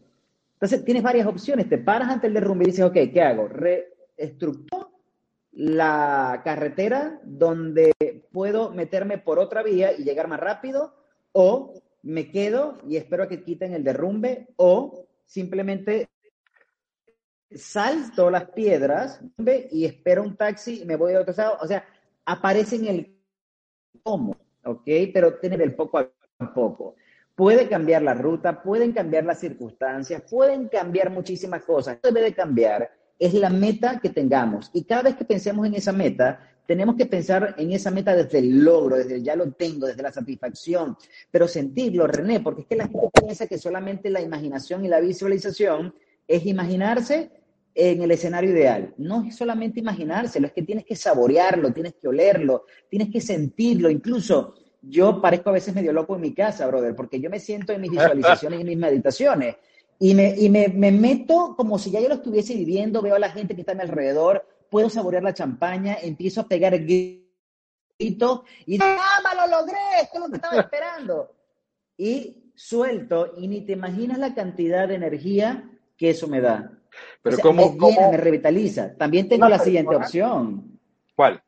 [0.53, 1.69] Entonces tienes varias opciones.
[1.69, 3.49] Te paras ante el derrumbe y dices, ok, ¿qué hago?
[3.49, 4.94] Reestructuro
[5.57, 7.93] la carretera donde
[8.33, 10.95] puedo meterme por otra vía y llegar más rápido
[11.33, 16.09] o me quedo y espero a que quiten el derrumbe o simplemente
[17.51, 19.21] salto las piedras
[19.71, 21.59] y espero un taxi y me voy de otro lado.
[21.61, 21.85] O sea,
[22.25, 23.21] aparece en el
[24.03, 24.85] cómo, ¿ok?
[25.13, 26.11] Pero tiene del poco a
[26.53, 26.97] poco.
[27.35, 32.01] Puede cambiar la ruta, pueden cambiar las circunstancias, pueden cambiar muchísimas cosas.
[32.03, 32.91] Debe de cambiar
[33.27, 34.71] es la meta que tengamos.
[34.75, 38.39] Y cada vez que pensemos en esa meta, tenemos que pensar en esa meta desde
[38.39, 40.97] el logro, desde el ya lo tengo, desde la satisfacción,
[41.31, 45.01] pero sentirlo, René, porque es que la gente piensa que solamente la imaginación y la
[45.01, 45.95] visualización
[46.27, 47.31] es imaginarse
[47.75, 48.95] en el escenario ideal.
[48.99, 53.91] No es solamente imaginárselo, es que tienes que saborearlo, tienes que olerlo, tienes que sentirlo.
[53.91, 57.73] Incluso yo parezco a veces medio loco en mi casa, brother, porque yo me siento
[57.73, 59.57] en mis visualizaciones y en mis meditaciones
[59.99, 63.19] Y, me, y me, me, meto como si ya yo lo estuviese viviendo, veo a
[63.19, 68.43] la gente que está a mi alrededor, puedo saborear la champaña, empiezo a pegar gritos
[68.67, 69.79] y ¡ah, lo logré!
[70.03, 71.33] Esto es lo que estaba esperando.
[71.97, 76.73] Y suelto y ni te imaginas la cantidad de energía que eso me da.
[77.23, 78.95] Pero ¿cómo, me, llena, me revitaliza.
[78.97, 80.79] También tengo la siguiente opción.
[81.15, 81.43] ¿Cuál?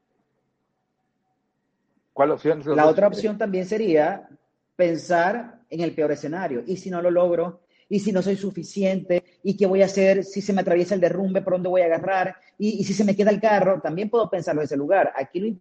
[2.12, 2.62] ¿Cuál opción?
[2.74, 4.28] La otra opción también sería
[4.74, 6.62] pensar en el peor escenario.
[6.66, 7.60] ¿Y si no lo logro?
[7.88, 9.22] ¿Y si no soy suficiente?
[9.42, 11.42] ¿Y qué voy a hacer si se me atraviesa el derrumbe?
[11.42, 12.36] ¿Por dónde voy a agarrar?
[12.58, 13.80] ¿Y, y si se me queda el carro?
[13.80, 15.12] También puedo pensarlo desde ese lugar.
[15.16, 15.56] Aquí lo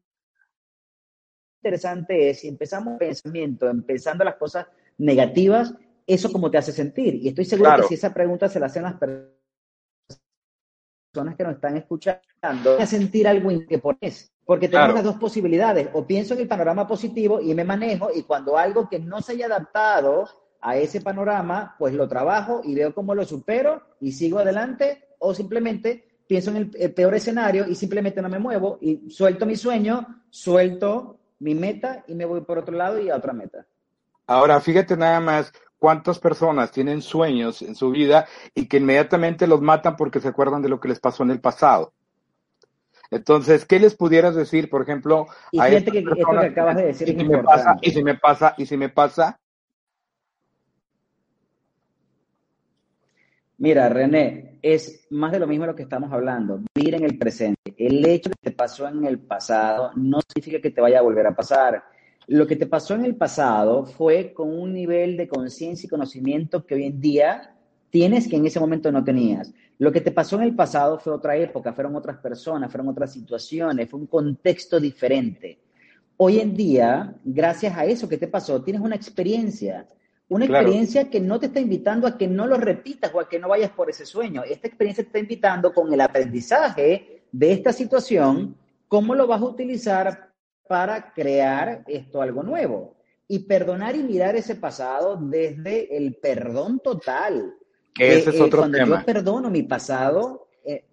[1.64, 4.66] interesante es si empezamos pensamiento, empezando las cosas
[4.98, 5.74] negativas,
[6.08, 7.16] eso cómo te hace sentir.
[7.16, 7.84] Y estoy seguro Claro.
[7.84, 9.36] que si esa pregunta se la hacen las personas
[11.38, 14.32] que nos están escuchando, a sentir algo que pones.
[14.46, 14.96] Porque tenemos Claro.
[14.96, 15.90] las dos posibilidades.
[15.94, 19.32] O pienso en el panorama positivo y me manejo, y cuando algo que no se
[19.34, 20.28] haya adaptado
[20.67, 25.32] a ese panorama, pues lo trabajo y veo cómo lo supero y sigo adelante, o
[25.32, 29.56] simplemente pienso en el, el peor escenario y simplemente no me muevo y suelto mi
[29.56, 33.67] sueño, suelto mi meta y me voy por otro lado y a otra meta.
[34.25, 38.25] Ahora, fíjate nada más cuántas personas tienen sueños en su vida
[38.56, 41.41] y que inmediatamente los matan porque se acuerdan de lo que les pasó en el
[41.41, 41.93] pasado.
[43.12, 46.45] Entonces, ¿qué les pudieras decir, por ejemplo, Y a que esto que personas?
[46.45, 49.39] acabas de decir y si me pasa, y si me pasa, y si me pasa,
[53.58, 56.60] Mira, René, es más de lo mismo de lo que estamos hablando.
[56.76, 57.74] Vivir en el presente.
[57.78, 61.26] El hecho que te pasó en el pasado no significa que te vaya a volver
[61.26, 61.84] a pasar.
[62.28, 66.65] Lo que te pasó en el pasado fue con un nivel de conciencia y conocimiento
[66.65, 67.56] que hoy en día
[67.89, 69.54] tienes que en ese momento no tenías.
[69.78, 73.13] Lo que te pasó en el pasado fue otra época, fueron otras personas, fueron otras
[73.13, 75.60] situaciones, fue un contexto diferente.
[76.18, 79.88] Hoy en día, gracias a eso que te pasó, tienes una experiencia.
[80.28, 80.64] Una Claro.
[80.68, 83.50] experiencia que no te está invitando a que no lo repitas o a que no
[83.50, 84.44] vayas por ese sueño.
[84.44, 88.56] Esta experiencia te está invitando con el aprendizaje de esta situación,
[88.88, 90.32] cómo lo vas a utilizar
[90.68, 92.96] para crear esto algo nuevo.
[93.28, 97.54] Y perdonar y mirar ese pasado desde el perdón total.
[97.94, 99.00] que ese Eh, es eh, otro cuando tema.
[99.00, 100.84] yo perdono mi pasado, eh,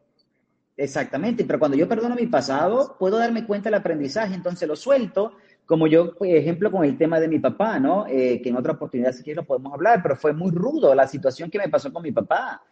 [0.76, 5.32] exactamente, pero cuando yo perdono mi pasado, puedo darme cuenta del aprendizaje, entonces lo suelto,
[5.66, 8.06] como yo, por ejemplo, con el tema de mi papá, ¿no?
[8.06, 11.06] Eh, que en otra oportunidad si quieres lo podemos hablar, pero fue muy rudo la
[11.08, 12.62] situación que me pasó con mi papá.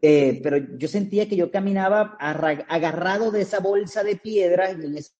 [0.00, 4.86] Eh, pero yo sentía que yo caminaba arra- agarrado de esa bolsa de piedras y
[4.86, 5.12] en esa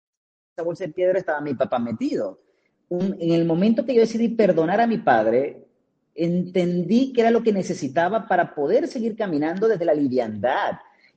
[0.64, 2.41] bolsa de piedras estaba mi papá metido.
[2.88, 5.64] Un- en el momento que yo decidí perdonar a mi padre,
[6.14, 10.73] entendí que era lo que necesitaba para poder seguir caminando desde la liviandad.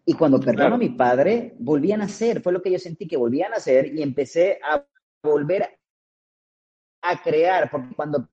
[0.06, 0.76] Y cuando perdono Claro.
[0.76, 3.94] a mi padre, volví a nacer, fue lo que yo sentí que volví a nacer
[3.94, 4.84] y empecé a
[5.24, 5.78] volver
[7.02, 8.30] a crear, porque cuando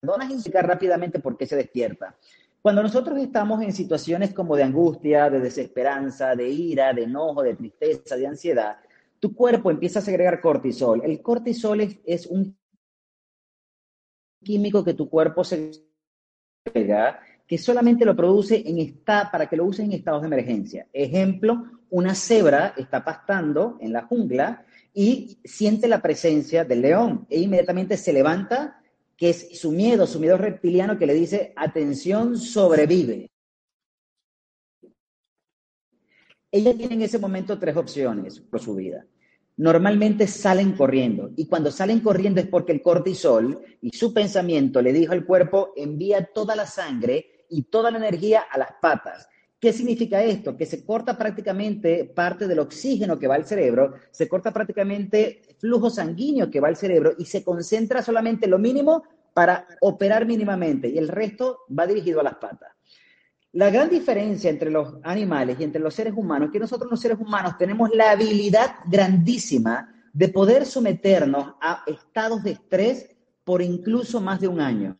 [0.00, 2.16] perdonas indica rápidamente por qué se despierta.
[2.60, 7.54] Cuando nosotros estamos en situaciones como de angustia, de desesperanza, de ira, de enojo, de
[7.54, 8.78] tristeza, de ansiedad,
[9.20, 11.02] tu cuerpo empieza a segregar cortisol.
[11.04, 12.56] El cortisol es, es un
[14.42, 19.84] químico que tu cuerpo segrega que solamente lo produce en esta, para que lo uses
[19.84, 20.86] en estados de emergencia.
[20.92, 24.66] Ejemplo, una cebra está pastando en la jungla
[25.00, 28.82] y siente la presencia del león e inmediatamente se levanta,
[29.16, 33.30] que es su miedo, su miedo reptiliano que le dice, atención, sobrevive.
[36.50, 39.06] Ella tiene en ese momento tres opciones por su vida.
[39.58, 44.92] Normalmente salen corriendo y cuando salen corriendo es porque el cortisol y su pensamiento le
[44.92, 49.28] dijo al cuerpo, envía toda la sangre y toda la energía a las patas.
[49.60, 50.56] ¿Qué significa esto?
[50.56, 55.90] Que se corta prácticamente parte del oxígeno que va al cerebro, se corta prácticamente flujo
[55.90, 59.02] sanguíneo que va al cerebro y se concentra solamente lo mínimo
[59.34, 62.72] para operar mínimamente y el resto va dirigido a las patas.
[63.52, 67.00] La gran diferencia entre los animales y entre los seres humanos es que nosotros los
[67.00, 74.20] seres humanos tenemos la habilidad grandísima de poder someternos a estados de estrés por incluso
[74.20, 74.96] más de un año.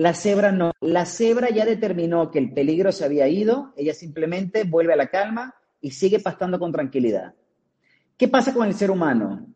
[0.00, 0.72] La cebra no.
[0.80, 5.08] La cebra ya determinó que el peligro se había ido, ella simplemente vuelve a la
[5.08, 7.34] calma y sigue pastando con tranquilidad.
[8.16, 9.46] ¿Qué pasa con el ser humano?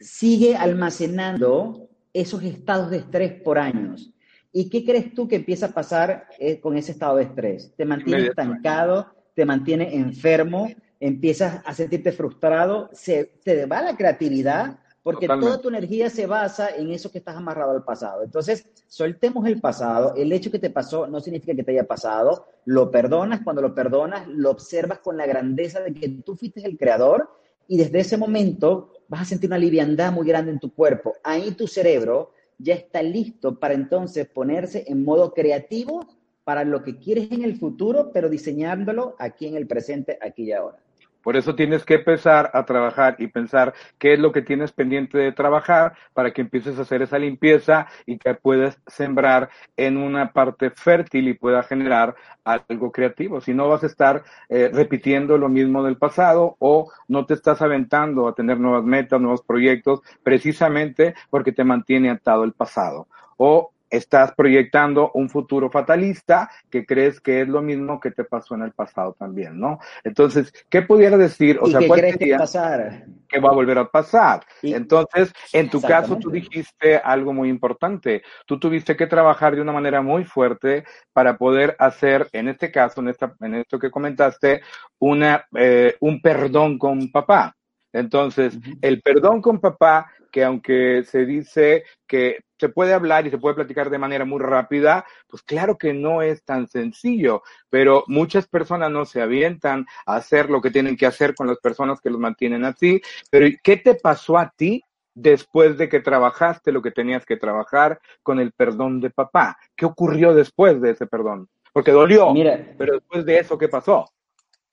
[0.00, 4.12] Sigue almacenando esos estados de estrés por años.
[4.52, 7.72] ¿Y qué crees tú que empieza a pasar eh, con ese estado de estrés?
[7.76, 14.80] Te mantiene estancado, te mantiene enfermo, empiezas a sentirte frustrado, se te va la creatividad
[15.02, 15.50] porque Totalmente.
[15.50, 18.22] toda tu energía se basa en eso que estás amarrado al pasado.
[18.22, 22.46] Entonces, soltemos el pasado, el hecho que te pasó no significa que te haya pasado,
[22.64, 26.78] lo perdonas, cuando lo perdonas, lo observas con la grandeza de que tú fuiste el
[26.78, 27.30] creador
[27.66, 31.14] y desde ese momento vas a sentir una liviandad muy grande en tu cuerpo.
[31.24, 36.06] Ahí tu cerebro ya está listo para entonces ponerse en modo creativo
[36.44, 40.52] para lo que quieres en el futuro, pero diseñándolo aquí en el presente, aquí y
[40.52, 40.81] ahora.
[41.22, 45.18] Por eso tienes que empezar a trabajar y pensar qué es lo que tienes pendiente
[45.18, 50.32] de trabajar para que empieces a hacer esa limpieza y que puedas sembrar en una
[50.32, 52.14] parte fértil y pueda generar
[52.44, 53.40] algo creativo.
[53.40, 57.62] Si no vas a estar eh, repitiendo lo mismo del pasado o no te estás
[57.62, 63.06] aventando a tener nuevas metas, nuevos proyectos, precisamente porque te mantiene atado el pasado.
[63.36, 68.54] O estás proyectando un futuro fatalista que crees que es lo mismo que te pasó
[68.54, 69.78] en el pasado también, ¿no?
[70.02, 71.58] Entonces, ¿qué pudiera decir?
[71.60, 73.04] O sea, ¿qué crees que pasar?
[73.28, 74.40] Que va a volver a pasar.
[74.62, 78.22] Entonces, en tu caso, tú dijiste algo muy importante.
[78.46, 83.02] Tú tuviste que trabajar de una manera muy fuerte para poder hacer, en este caso,
[83.02, 84.62] en, esta, en esto que comentaste,
[84.98, 87.54] una, eh, un perdón con papá.
[87.92, 93.38] Entonces, el perdón con papá que aunque se dice que se puede hablar y se
[93.38, 98.48] puede platicar de manera muy rápida, pues claro que no es tan sencillo, pero muchas
[98.48, 102.10] personas no se avientan a hacer lo que tienen que hacer con las personas que
[102.10, 103.00] los mantienen así.
[103.30, 104.82] Pero ¿qué te pasó a ti
[105.14, 109.58] después de que trabajaste lo que tenías que trabajar con el perdón de papá?
[109.76, 111.48] ¿Qué ocurrió después de ese perdón?
[111.72, 112.32] Porque dolió,
[112.78, 114.06] pero después de eso, ¿qué pasó?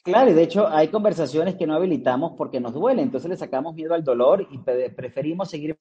[0.04, 3.76] Claro, y de hecho hay conversaciones que no habilitamos porque nos duele, entonces le sacamos
[3.76, 5.78] miedo al dolor y preferimos seguir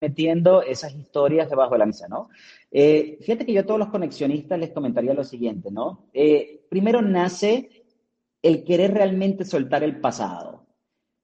[0.00, 2.28] metiendo esas historias debajo de la mesa, ¿no?
[2.70, 6.08] Eh, fíjate que yo a todos los conexionistas les comentaría lo siguiente, ¿no?
[6.12, 7.84] Eh, primero nace
[8.42, 10.66] el querer realmente soltar el pasado.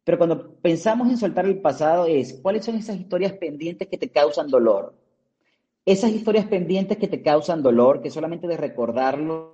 [0.04, 4.10] Pero cuando pensamos en soltar el pasado es, ¿cuáles son esas historias pendientes que te
[4.10, 4.94] causan dolor?
[5.86, 9.53] Esas historias pendientes que te causan dolor, que solamente de recordarlo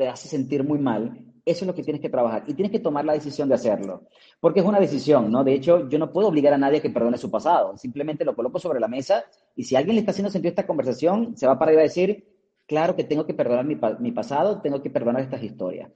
[0.00, 2.78] te hace sentir muy mal, eso es lo que tienes que trabajar y tienes que
[2.78, 4.04] tomar la decisión de hacerlo,
[4.40, 5.44] porque es una decisión, ¿no?
[5.44, 8.34] De hecho, yo no puedo obligar a nadie a que perdone su pasado, simplemente lo
[8.34, 9.24] coloco sobre la mesa
[9.54, 12.24] y si alguien le está haciendo sentido esta conversación, se va para arriba a decir,
[12.66, 15.90] claro que tengo que perdonar mi, mi pasado, tengo que perdonar estas historias.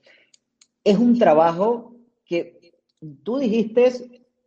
[0.84, 1.94] Es un trabajo
[2.26, 2.74] que
[3.22, 3.90] tú dijiste,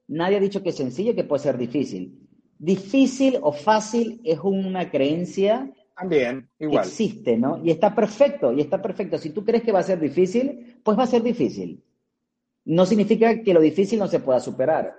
[0.08, 2.30] nadie ha dicho que es sencillo, que puede ser difícil.
[2.60, 6.86] Difícil o fácil es una creencia también, igual.
[6.86, 7.64] Existe, ¿no?
[7.64, 9.18] Y está perfecto, y está perfecto.
[9.18, 11.84] Si tú crees que va a ser difícil, pues va a ser difícil.
[12.66, 14.96] No significa que lo difícil no se pueda superar.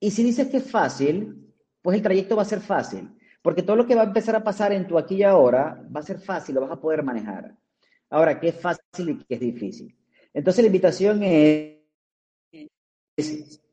[0.00, 3.08] Y si dices que es fácil, pues el trayecto va a ser fácil.
[3.40, 6.00] Porque todo lo que va a empezar a pasar en tu aquí y ahora va
[6.00, 7.56] a ser fácil, lo vas a poder manejar.
[8.10, 9.96] Ahora, ¿qué es fácil y qué es difícil?
[10.34, 11.78] Entonces la invitación es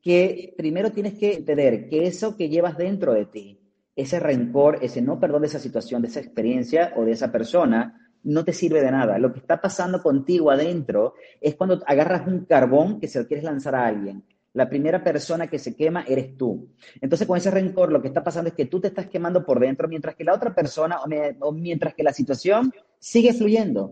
[0.02, 3.59] que primero tienes que entender que eso que llevas dentro de ti,
[4.02, 8.10] ese rencor, ese no perdón de esa situación, de esa experiencia o de esa persona,
[8.24, 9.18] no te sirve de nada.
[9.18, 13.44] Lo que está pasando contigo adentro es cuando agarras un carbón que se lo quieres
[13.44, 14.24] lanzar a alguien.
[14.54, 16.70] La primera persona que se quema eres tú.
[17.02, 19.60] Entonces, con ese rencor, lo que está pasando es que tú te estás quemando por
[19.60, 21.00] dentro, mientras que la otra persona
[21.40, 23.92] o, mientras que la situación sigue fluyendo.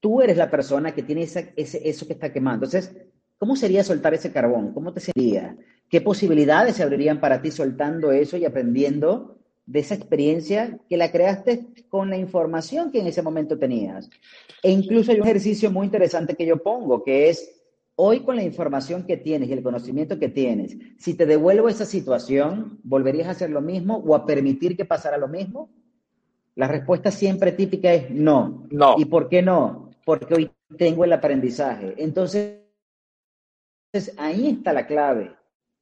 [0.00, 2.66] Tú eres la persona que tiene ese, eso que está quemando.
[2.66, 2.96] Entonces,
[3.38, 4.72] ¿cómo sería soltar ese carbón?
[4.72, 5.56] ¿Cómo te sentiría?
[5.88, 9.37] ¿Qué posibilidades se abrirían para ti soltando eso y aprendiendo
[9.68, 14.08] de esa experiencia que la creaste con la información que en ese momento tenías.
[14.62, 17.54] E incluso hay un ejercicio muy interesante que yo pongo, que es,
[17.94, 21.84] hoy con la información que tienes y el conocimiento que tienes, si te devuelvo esa
[21.84, 25.68] situación, ¿volverías a hacer lo mismo o a permitir que pasara lo mismo?
[26.54, 28.66] La respuesta siempre típica es no.
[28.70, 28.94] No.
[28.96, 29.90] ¿Y por qué no?
[30.06, 31.94] Porque hoy tengo el aprendizaje.
[31.98, 32.62] Entonces,
[34.16, 35.37] ahí está la clave.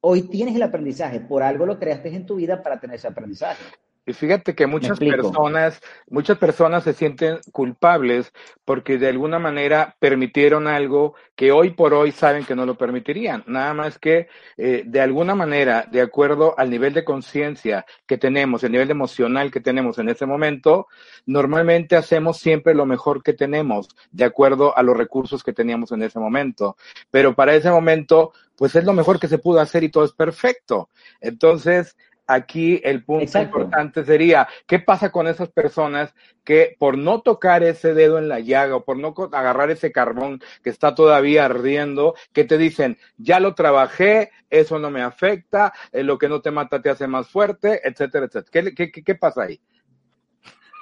[0.09, 3.65] Hoy tienes el aprendizaje, por algo lo creaste en tu vida para tener ese aprendizaje.
[4.07, 8.33] Y fíjate que muchas personas, muchas personas se sienten culpables
[8.65, 13.43] porque de alguna manera permitieron algo que hoy por hoy saben que no lo permitirían.
[13.49, 18.63] Nada más que eh, de alguna manera, de acuerdo al nivel de conciencia que tenemos,
[18.63, 20.87] el nivel emocional que tenemos en ese momento,
[21.27, 26.03] normalmente hacemos siempre lo mejor que tenemos, de acuerdo a los recursos que teníamos en
[26.03, 26.77] ese momento.
[27.11, 30.13] Pero para ese momento, pues es lo mejor que se pudo hacer y todo es
[30.13, 30.91] perfecto.
[31.21, 31.97] Entonces,
[32.27, 36.14] aquí el punto importante sería, ¿qué pasa con esas personas
[36.45, 40.41] que por no tocar ese dedo en la llaga o por no agarrar ese carbón
[40.62, 46.03] que está todavía ardiendo, que te dicen, ya lo trabajé, eso no me afecta, eh,
[46.03, 48.70] lo que no te mata te hace más fuerte, etcétera, etcétera?
[48.74, 49.61] ¿Qué, qué, qué pasa ahí?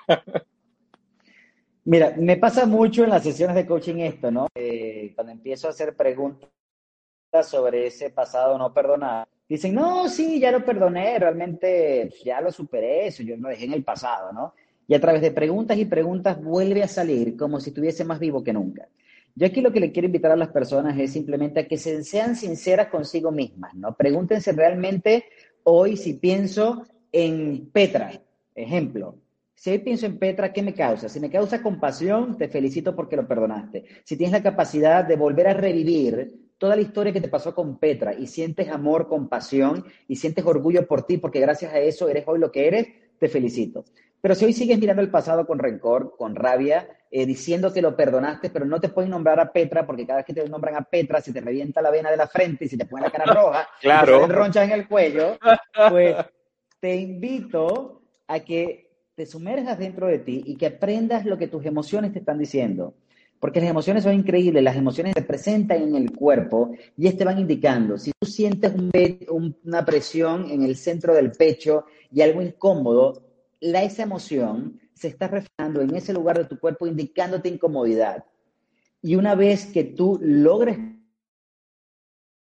[1.87, 4.49] Mira, me pasa mucho en las sesiones de coaching esto, ¿no?
[4.55, 6.49] Eh, cuando empiezo a hacer preguntas
[7.43, 12.51] sobre ese pasado no perdonado, dicen, no, sí, ya lo perdoné, realmente pues, ya lo
[12.53, 14.55] superé, eso yo lo dejé en el pasado, ¿no?
[14.87, 18.45] Y a través de preguntas y preguntas vuelve a salir como si estuviese más vivo
[18.45, 18.89] que nunca.
[19.35, 22.37] Yo aquí lo que le quiero invitar a las personas es simplemente a que sean
[22.37, 23.97] sinceras consigo mismas, ¿no?
[23.97, 25.25] Pregúntense realmente
[25.65, 28.21] hoy si pienso en Petra,
[28.55, 29.19] ejemplo,
[29.55, 31.09] Si hoy pienso en Petra, ¿qué me causa?
[31.09, 33.85] Si me causa compasión, te felicito porque lo perdonaste.
[34.05, 37.77] Si tienes la capacidad de volver a revivir toda la historia que te pasó con
[37.77, 42.25] Petra y sientes amor, compasión y sientes orgullo por ti porque gracias a eso eres
[42.27, 42.89] hoy lo que eres,
[43.19, 43.85] te felicito.
[44.23, 47.95] Pero si hoy sigues mirando el pasado con rencor, con rabia, eh, diciendo que lo
[47.95, 50.85] perdonaste, pero no te pueden nombrar a Petra porque cada vez que te nombran a
[50.85, 53.27] Petra se te revienta la vena de la frente y se te pone la cara
[53.35, 54.25] roja, claro.
[54.25, 55.37] y te ronchas en el cuello,
[55.91, 56.17] pues
[56.81, 61.67] te invito a que te sumerjas dentro de ti y que aprendas lo que tus
[61.67, 62.95] emociones te están diciendo.
[63.45, 67.39] Porque las emociones son increíbles, las emociones se presentan en el cuerpo y te van
[67.39, 67.99] indicando.
[67.99, 68.73] Si tú sientes
[69.29, 73.23] una presión en el centro del pecho y algo incómodo,
[73.61, 78.25] la, esa emoción se está reflejando en ese lugar de tu cuerpo indicándote incomodidad.
[79.03, 80.79] Y una vez que tú logres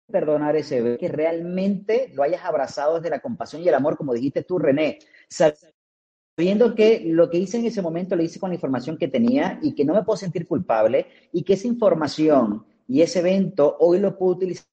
[0.10, 4.44] perdonar ese que realmente lo hayas abrazado desde la compasión y el amor, como dijiste
[4.44, 5.00] tú, René,
[6.38, 9.74] que lo que hice en ese momento lo hice con la información que tenía y
[9.74, 14.18] que no me puedo sentir culpable y que esa información y ese evento hoy lo
[14.20, 14.68] puedo utilizar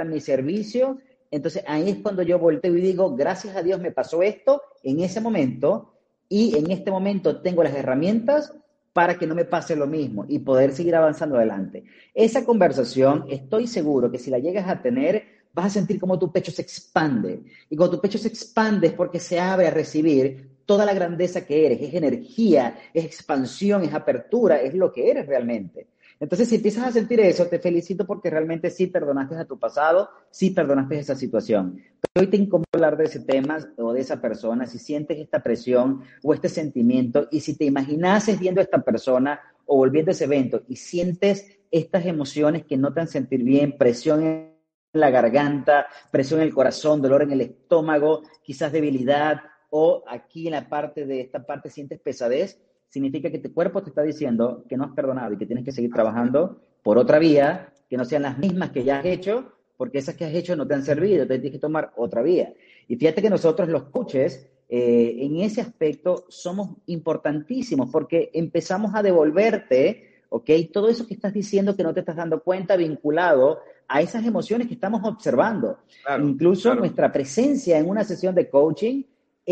[0.00, 0.98] a mi servicio,
[1.30, 5.00] entonces ahí es cuando yo volteo y digo, gracias a Dios me pasó esto en
[5.00, 5.92] ese momento
[6.30, 8.54] y en este momento tengo las herramientas
[8.94, 11.84] para que no me pase lo mismo y poder seguir avanzando adelante.
[12.14, 16.32] Esa conversación, estoy seguro que si la llegas a tener, vas a sentir como tu
[16.32, 17.42] pecho se expande.
[17.68, 21.44] Y cuando tu pecho se expande es porque se abre a recibir toda la grandeza
[21.44, 21.80] que eres.
[21.80, 25.88] Es energía, es expansión, es apertura, es lo que eres realmente.
[26.20, 30.10] Entonces, si empiezas a sentir eso, te felicito porque realmente sí perdonaste a tu pasado,
[30.30, 31.80] sí perdonaste esa situación.
[32.12, 35.42] Pero hoy te incomoda hablar de ese tema o de esa persona, si sientes esta
[35.42, 40.12] presión o este sentimiento, y si te imaginases viendo a esta persona o volviendo a
[40.12, 44.50] ese evento y sientes estas emociones que no te hacen sentir bien, presión en
[44.92, 49.40] la garganta, presión en el corazón, dolor en el estómago, quizás debilidad,
[49.70, 53.90] o aquí en la parte de esta parte sientes pesadez, significa que tu cuerpo te
[53.90, 57.72] está diciendo que no has perdonado y que tienes que seguir trabajando por otra vía,
[57.88, 60.66] que no sean las mismas que ya has hecho, porque esas que has hecho no
[60.66, 62.52] te han servido, te tienes que tomar otra vía.
[62.88, 69.02] Y fíjate que nosotros los coaches, eh, en ese aspecto, somos importantísimos porque empezamos a
[69.02, 70.50] devolverte, ¿ok?
[70.72, 74.68] Todo eso que estás diciendo que no te estás dando cuenta vinculado a esas emociones
[74.68, 75.78] que estamos observando.
[76.20, 79.02] Incluso nuestra presencia en una sesión de coaching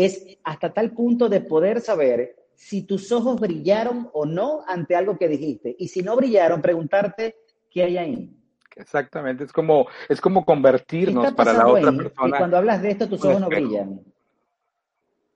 [0.05, 5.17] es hasta tal punto de poder saber si tus ojos brillaron o no ante algo
[5.17, 5.75] que dijiste.
[5.77, 7.35] Y si no brillaron, preguntarte
[7.69, 8.35] qué hay ahí.
[8.75, 12.35] Exactamente, es como, es como convertirnos para la otra persona.
[12.35, 14.01] Y cuando hablas de esto, tus ojos no brillan.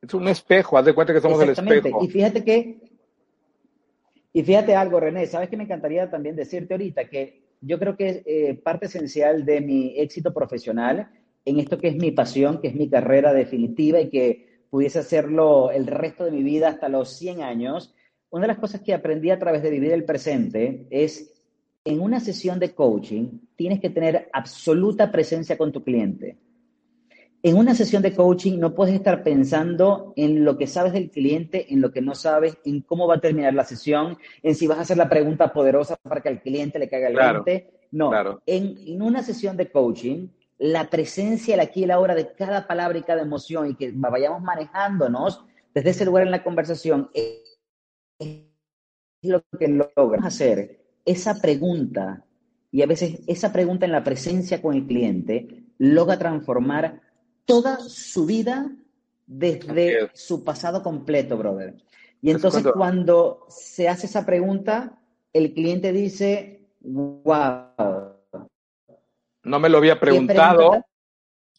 [0.02, 2.04] Es un espejo, haz de cuenta que somos el espejo.
[2.04, 2.80] Y fíjate que,
[4.32, 8.10] y fíjate algo, René, sabes que me encantaría también decirte ahorita que yo creo que
[8.10, 11.10] es eh, parte esencial de mi éxito profesional
[11.46, 15.70] en esto que es mi pasión, que es mi carrera definitiva y que pudiese hacerlo
[15.70, 17.94] el resto de mi vida hasta los 100 años,
[18.32, 21.32] una de las cosas que aprendí a través de vivir el presente es,
[21.86, 26.40] en una sesión de coaching, tienes que tener absoluta presencia con tu cliente.
[27.44, 31.72] En una sesión de coaching no puedes estar pensando en lo que sabes del cliente,
[31.72, 34.80] en lo que no sabes, en cómo va a terminar la sesión, en si vas
[34.80, 37.46] a hacer la pregunta poderosa para que al cliente le caiga el claro,
[37.92, 40.30] No, en, en una sesión de coaching
[40.64, 43.92] la presencia, el aquí y la hora de cada palabra y cada emoción y que
[43.94, 45.44] vayamos manejándonos
[45.74, 48.48] desde ese lugar en la conversación es
[49.22, 50.80] lo que logras hacer.
[51.04, 52.24] Esa pregunta,
[52.72, 57.02] y a veces esa pregunta en la presencia con el cliente, logra transformar
[57.44, 58.72] toda su vida
[59.28, 61.76] desde su pasado completo, brother.
[62.22, 64.98] Y entonces cuando se hace esa pregunta,
[65.34, 68.03] el cliente dice, wow,
[69.44, 70.86] no me lo había preguntado.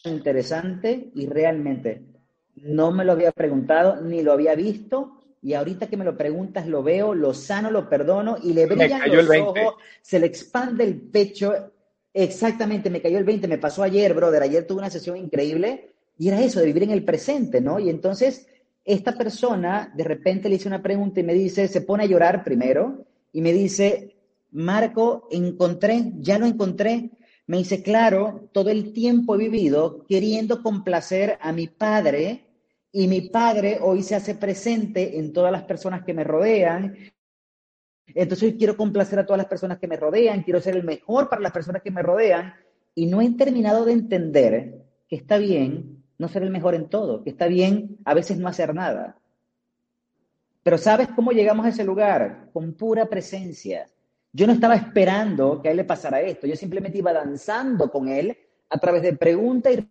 [0.05, 2.03] Interesante y realmente
[2.57, 6.67] no me lo había preguntado ni lo había visto y ahorita que me lo preguntas
[6.67, 11.01] lo veo, lo sano, lo perdono y le brillan los ojos, se le expande el
[11.01, 11.53] pecho.
[12.15, 14.43] Exactamente, me cayó el 20, me pasó ayer, brother.
[14.43, 17.79] Ayer tuve una sesión increíble y era eso, de vivir en el presente, ¿no?
[17.79, 18.47] Y entonces
[18.85, 22.43] esta persona de repente le hice una pregunta y me dice, se pone a llorar
[22.43, 24.17] primero y me dice,
[24.53, 27.11] Marco, encontré, ya lo encontré,
[27.47, 32.47] me dice, claro, todo el tiempo he vivido queriendo complacer a mi padre
[32.91, 36.97] y mi padre hoy se hace presente en todas las personas que me rodean.
[38.07, 41.43] Entonces quiero complacer a todas las personas que me rodean, quiero ser el mejor para
[41.43, 42.55] las personas que me rodean
[42.95, 47.23] y no he terminado de entender que está bien no ser el mejor en todo,
[47.23, 49.19] que está bien a veces no hacer nada.
[50.63, 52.49] Pero ¿sabes cómo llegamos a ese lugar?
[52.53, 53.87] Con pura presencia.
[54.37, 58.09] Yo no estaba esperando que a él le pasara esto, yo simplemente iba danzando con
[58.09, 58.37] él
[58.69, 59.89] a través de pregunta y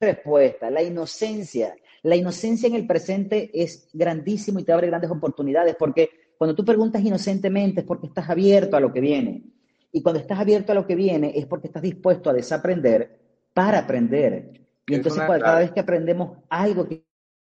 [0.00, 5.76] respuesta, la inocencia, La inocencia en el presente es grandísimo y te abre grandes oportunidades
[5.78, 9.44] porque cuando tú preguntas inocentemente es porque estás abierto a lo que viene.
[9.92, 13.20] Y cuando estás abierto a lo que viene es porque estás dispuesto a desaprender
[13.52, 14.66] para aprender.
[14.86, 17.04] Y entonces cada vez que aprendemos algo que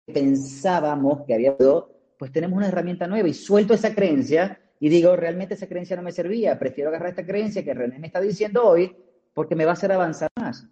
[0.05, 1.55] pensábamos que había
[2.19, 6.03] pues tenemos una herramienta nueva y suelto esa creencia y digo, realmente esa creencia no
[6.03, 8.95] me servía, prefiero agarrar esta creencia que René me está diciendo hoy
[9.33, 10.69] porque me va a hacer avanzar más.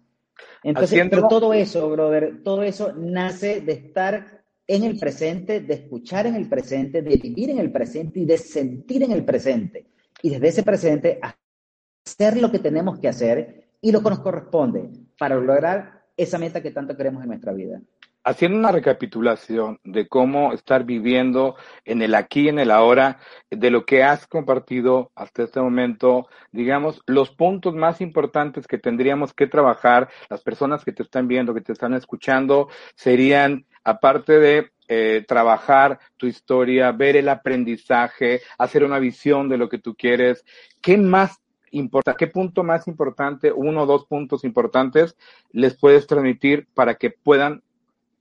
[0.62, 6.36] Entonces, todo eso, brother, todo eso nace de estar en el presente, de escuchar en
[6.36, 9.88] el presente, de vivir en el presente y de sentir en el presente.
[10.22, 14.90] Y desde ese presente hacer lo que tenemos que hacer y lo que nos corresponde
[15.18, 17.82] para lograr esa meta que tanto queremos en nuestra vida
[18.24, 23.20] haciendo una recapitulación de cómo estar viviendo en el aquí, en el ahora,
[23.50, 29.34] de lo que has compartido hasta este momento, digamos, los puntos más importantes que tendríamos
[29.34, 34.70] que trabajar, las personas que te están viendo, que te están escuchando, serían, aparte de
[34.88, 40.44] eh, trabajar tu historia, ver el aprendizaje, hacer una visión de lo que tú quieres,
[40.80, 45.16] ¿qué más importa, qué punto más importante, uno o dos puntos importantes
[45.50, 47.62] les puedes transmitir para que puedan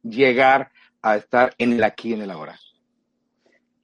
[0.04, 2.60] llegar a estar en el aquí y en el ahora?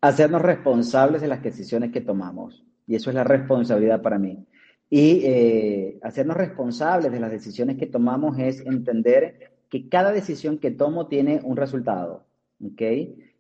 [0.02, 2.64] Hacernos responsables de las decisiones que tomamos.
[2.88, 4.46] Y eso es la responsabilidad para mí.
[4.90, 10.72] Y eh, hacernos responsables de las decisiones que tomamos es entender que cada decisión que
[10.72, 12.26] tomo tiene un resultado.
[12.64, 12.82] ¿Ok?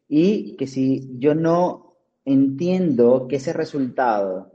[0.08, 4.52] Y que si yo no entiendo que ese resultado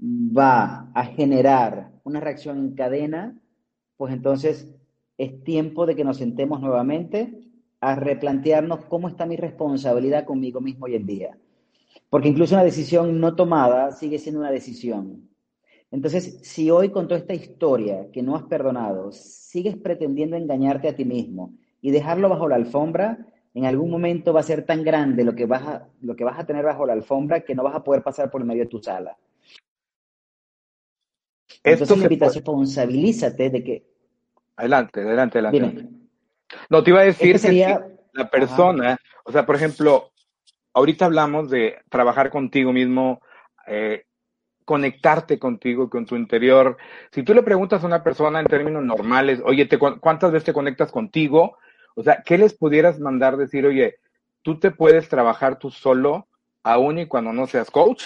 [0.00, 3.38] va a generar una reacción en cadena,
[3.96, 4.72] pues entonces
[5.18, 7.47] es tiempo de que nos sentemos nuevamente
[7.80, 11.38] a replantearnos cómo está mi responsabilidad conmigo mismo hoy en día.
[12.10, 15.28] Porque incluso una decisión no tomada sigue siendo una decisión.
[15.90, 20.96] Entonces, si hoy con toda esta historia que no has perdonado, sigues pretendiendo engañarte a
[20.96, 25.24] ti mismo y dejarlo bajo la alfombra, en algún momento va a ser tan grande
[25.24, 27.74] lo que vas a, lo que vas a tener bajo la alfombra que no vas
[27.74, 29.16] a poder pasar por el medio de tu sala.
[31.64, 33.86] Entonces, la invitación, responsabilízate de que...
[34.56, 35.97] Adelante, adelante, adelante.
[36.68, 37.78] No, te iba a decir que
[38.12, 40.12] la persona, o sea, por ejemplo,
[40.72, 43.20] ahorita hablamos de trabajar contigo mismo,
[43.66, 44.04] eh,
[44.64, 46.76] conectarte contigo, con tu interior.
[47.10, 50.52] Si tú le preguntas a una persona en términos normales, oye, te, ¿cuántas veces te
[50.52, 51.56] conectas contigo?
[51.94, 53.96] O sea, ¿qué les pudieras mandar decir, oye,
[54.42, 56.28] tú te puedes trabajar tú solo,
[56.62, 58.04] aún y cuando no seas coach?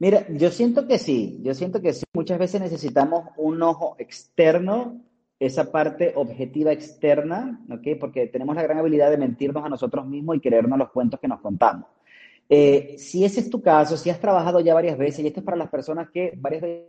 [0.00, 2.04] Mira, yo siento que sí, yo siento que sí.
[2.12, 5.00] Muchas veces necesitamos un ojo externo
[5.40, 7.98] esa parte objetiva externa, ¿ok?
[8.00, 11.28] Porque tenemos la gran habilidad de mentirnos a nosotros mismos y creernos los cuentos que
[11.28, 11.86] nos contamos.
[12.48, 15.46] Eh, si ese es tu caso, si has trabajado ya varias veces, y esto es
[15.46, 16.88] para las personas que varias veces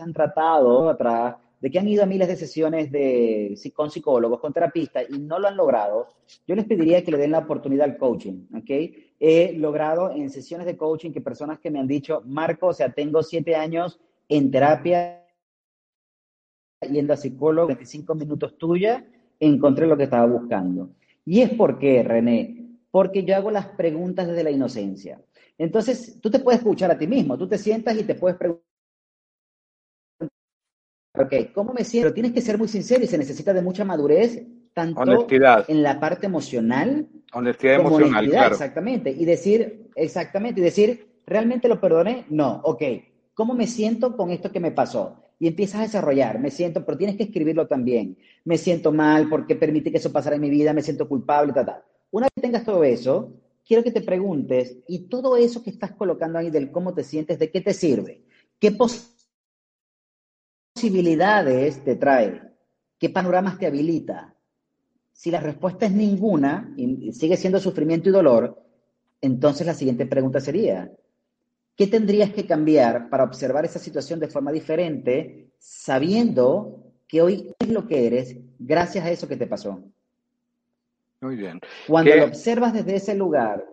[0.00, 4.52] han tratado atrás, de que han ido a miles de sesiones de, con psicólogos, con
[4.52, 6.08] terapistas y no lo han logrado,
[6.46, 8.70] yo les pediría que le den la oportunidad al coaching, ¿ok?
[9.18, 12.92] He logrado en sesiones de coaching que personas que me han dicho, Marco, o sea,
[12.92, 15.20] tengo siete años en terapia
[16.90, 19.04] yendo a psicólogo, 25 minutos tuya,
[19.38, 20.90] encontré lo que estaba buscando.
[21.24, 25.20] Y es porque, René, porque yo hago las preguntas desde la inocencia.
[25.58, 28.64] Entonces, tú te puedes escuchar a ti mismo, tú te sientas y te puedes preguntar,
[31.16, 32.06] ok, ¿cómo me siento?
[32.06, 35.26] Pero tienes que ser muy sincero y se necesita de mucha madurez, tanto
[35.68, 37.06] en la parte emocional.
[37.32, 38.52] Honestidad emocional, claro.
[38.54, 39.10] Exactamente.
[39.10, 42.24] Y decir, exactamente, y decir, ¿realmente lo perdoné?
[42.28, 42.82] No, ok.
[43.34, 45.19] ¿Cómo me siento con esto que me pasó?
[45.40, 46.38] Y empiezas a desarrollar.
[46.38, 48.16] Me siento, pero tienes que escribirlo también.
[48.44, 51.64] Me siento mal porque permití que eso pasara en mi vida, me siento culpable, ta,
[51.64, 51.84] ta.
[52.10, 53.32] Una vez tengas todo eso,
[53.66, 57.38] quiero que te preguntes, ¿y todo eso que estás colocando ahí del cómo te sientes,
[57.38, 58.22] de qué te sirve?
[58.58, 58.76] ¿Qué
[60.76, 62.42] posibilidades te trae?
[62.98, 64.36] ¿Qué panoramas te habilita?
[65.10, 68.62] Si la respuesta es ninguna y sigue siendo sufrimiento y dolor,
[69.22, 70.92] entonces la siguiente pregunta sería,
[71.80, 77.70] ¿Qué tendrías que cambiar para observar esa situación de forma diferente, sabiendo que hoy es
[77.70, 79.82] lo que eres gracias a eso que te pasó?
[81.22, 81.58] Muy bien.
[81.86, 83.64] Cuando lo observas desde ese lugar,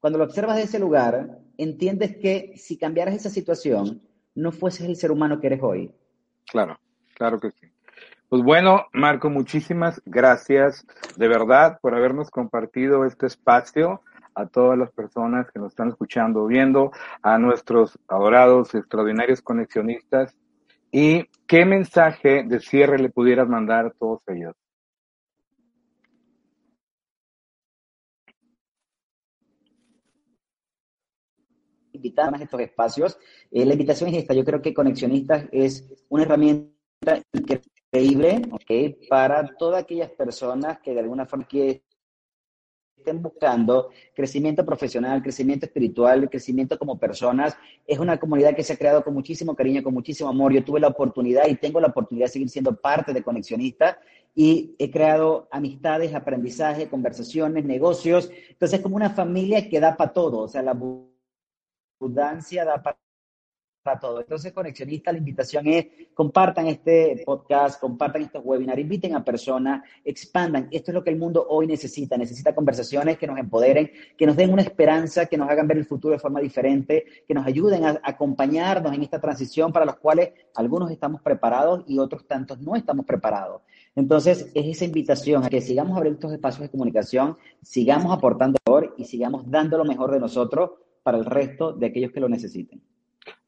[0.00, 4.00] cuando lo observas desde ese lugar, entiendes que si cambiaras esa situación,
[4.34, 5.92] no fueses el ser humano que eres hoy.
[6.50, 6.80] Claro,
[7.12, 7.70] claro que sí.
[8.30, 10.86] Pues bueno, Marco, muchísimas gracias
[11.16, 14.00] de verdad por habernos compartido este espacio
[14.34, 16.90] a todas las personas que nos están escuchando, viendo,
[17.22, 20.36] a nuestros adorados, extraordinarios conexionistas.
[20.90, 24.54] ¿Y qué mensaje de cierre le pudieras mandar a todos ellos?
[31.92, 33.18] invitar a estos espacios.
[33.50, 34.34] Eh, la invitación es esta.
[34.34, 36.72] Yo creo que Conexionistas es una herramienta
[37.32, 39.08] increíble, ¿ok?
[39.08, 41.46] Para todas aquellas personas que de alguna forma
[43.02, 47.56] estén buscando crecimiento profesional, crecimiento espiritual, crecimiento como personas.
[47.86, 50.52] Es una comunidad que se ha creado con muchísimo cariño, con muchísimo amor.
[50.52, 53.98] Yo tuve la oportunidad y tengo la oportunidad de seguir siendo parte de Conexionista
[54.34, 58.30] y he creado amistades, aprendizaje, conversaciones, negocios.
[58.48, 60.78] Entonces es como una familia que da para todo, o sea, la
[62.00, 62.98] abundancia da para
[63.82, 64.20] para todo.
[64.20, 70.68] Entonces, conexionista, la invitación es compartan este podcast, compartan estos webinars, inviten a personas, expandan.
[70.70, 72.16] Esto es lo que el mundo hoy necesita.
[72.16, 75.86] Necesita conversaciones que nos empoderen, que nos den una esperanza, que nos hagan ver el
[75.86, 80.30] futuro de forma diferente, que nos ayuden a acompañarnos en esta transición para los cuales
[80.54, 83.62] algunos estamos preparados y otros tantos no estamos preparados.
[83.94, 88.94] Entonces, es esa invitación a que sigamos abriendo estos espacios de comunicación, sigamos aportando valor
[88.96, 90.70] y sigamos dando lo mejor de nosotros
[91.02, 92.80] para el resto de aquellos que lo necesiten.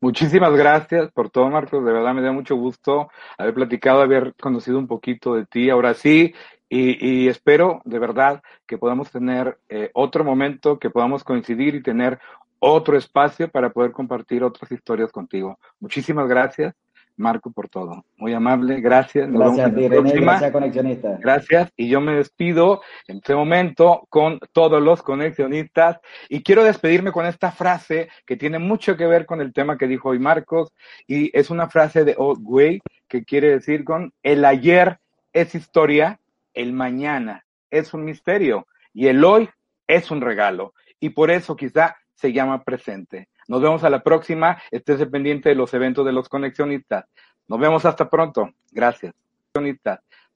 [0.00, 1.84] Muchísimas gracias por todo, Marcos.
[1.84, 3.08] De verdad me da mucho gusto
[3.38, 5.70] haber platicado, haber conocido un poquito de ti.
[5.70, 6.34] Ahora sí,
[6.68, 12.18] y, espero de verdad que podamos tener eh, otro momento, que podamos coincidir y tener
[12.58, 15.58] otro espacio para poder compartir otras historias contigo.
[15.80, 16.74] Muchísimas gracias
[17.16, 18.04] Marco, por todo.
[18.16, 19.30] Muy amable, gracias.
[19.30, 21.18] gracias a ti, René, gracias Conexionista.
[21.20, 27.12] Gracias, y yo me despido en este momento con todos los conexionistas y quiero despedirme
[27.12, 30.72] con esta frase que tiene mucho que ver con el tema que dijo hoy Marcos
[31.06, 34.98] y es una frase de Old Way que quiere decir con el ayer
[35.32, 36.20] es historia,
[36.52, 39.48] el mañana es un misterio y el hoy
[39.86, 43.28] es un regalo y por eso quizá se llama presente.
[43.48, 44.60] Nos vemos a la próxima.
[44.70, 47.04] Estés pendiente de los eventos de los conexionistas.
[47.48, 48.50] Nos vemos hasta pronto.
[48.72, 49.14] Gracias.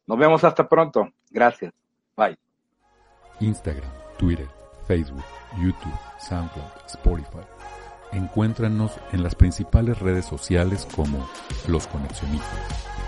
[0.07, 1.09] Nos vemos hasta pronto.
[1.31, 1.73] Gracias.
[2.17, 2.39] Bye.
[3.41, 4.49] Instagram, Twitter,
[4.87, 5.25] Facebook,
[5.57, 7.47] YouTube, SoundCloud, Spotify.
[8.13, 11.29] Encuéntranos en las principales redes sociales como
[11.67, 13.08] Los Conexionistas.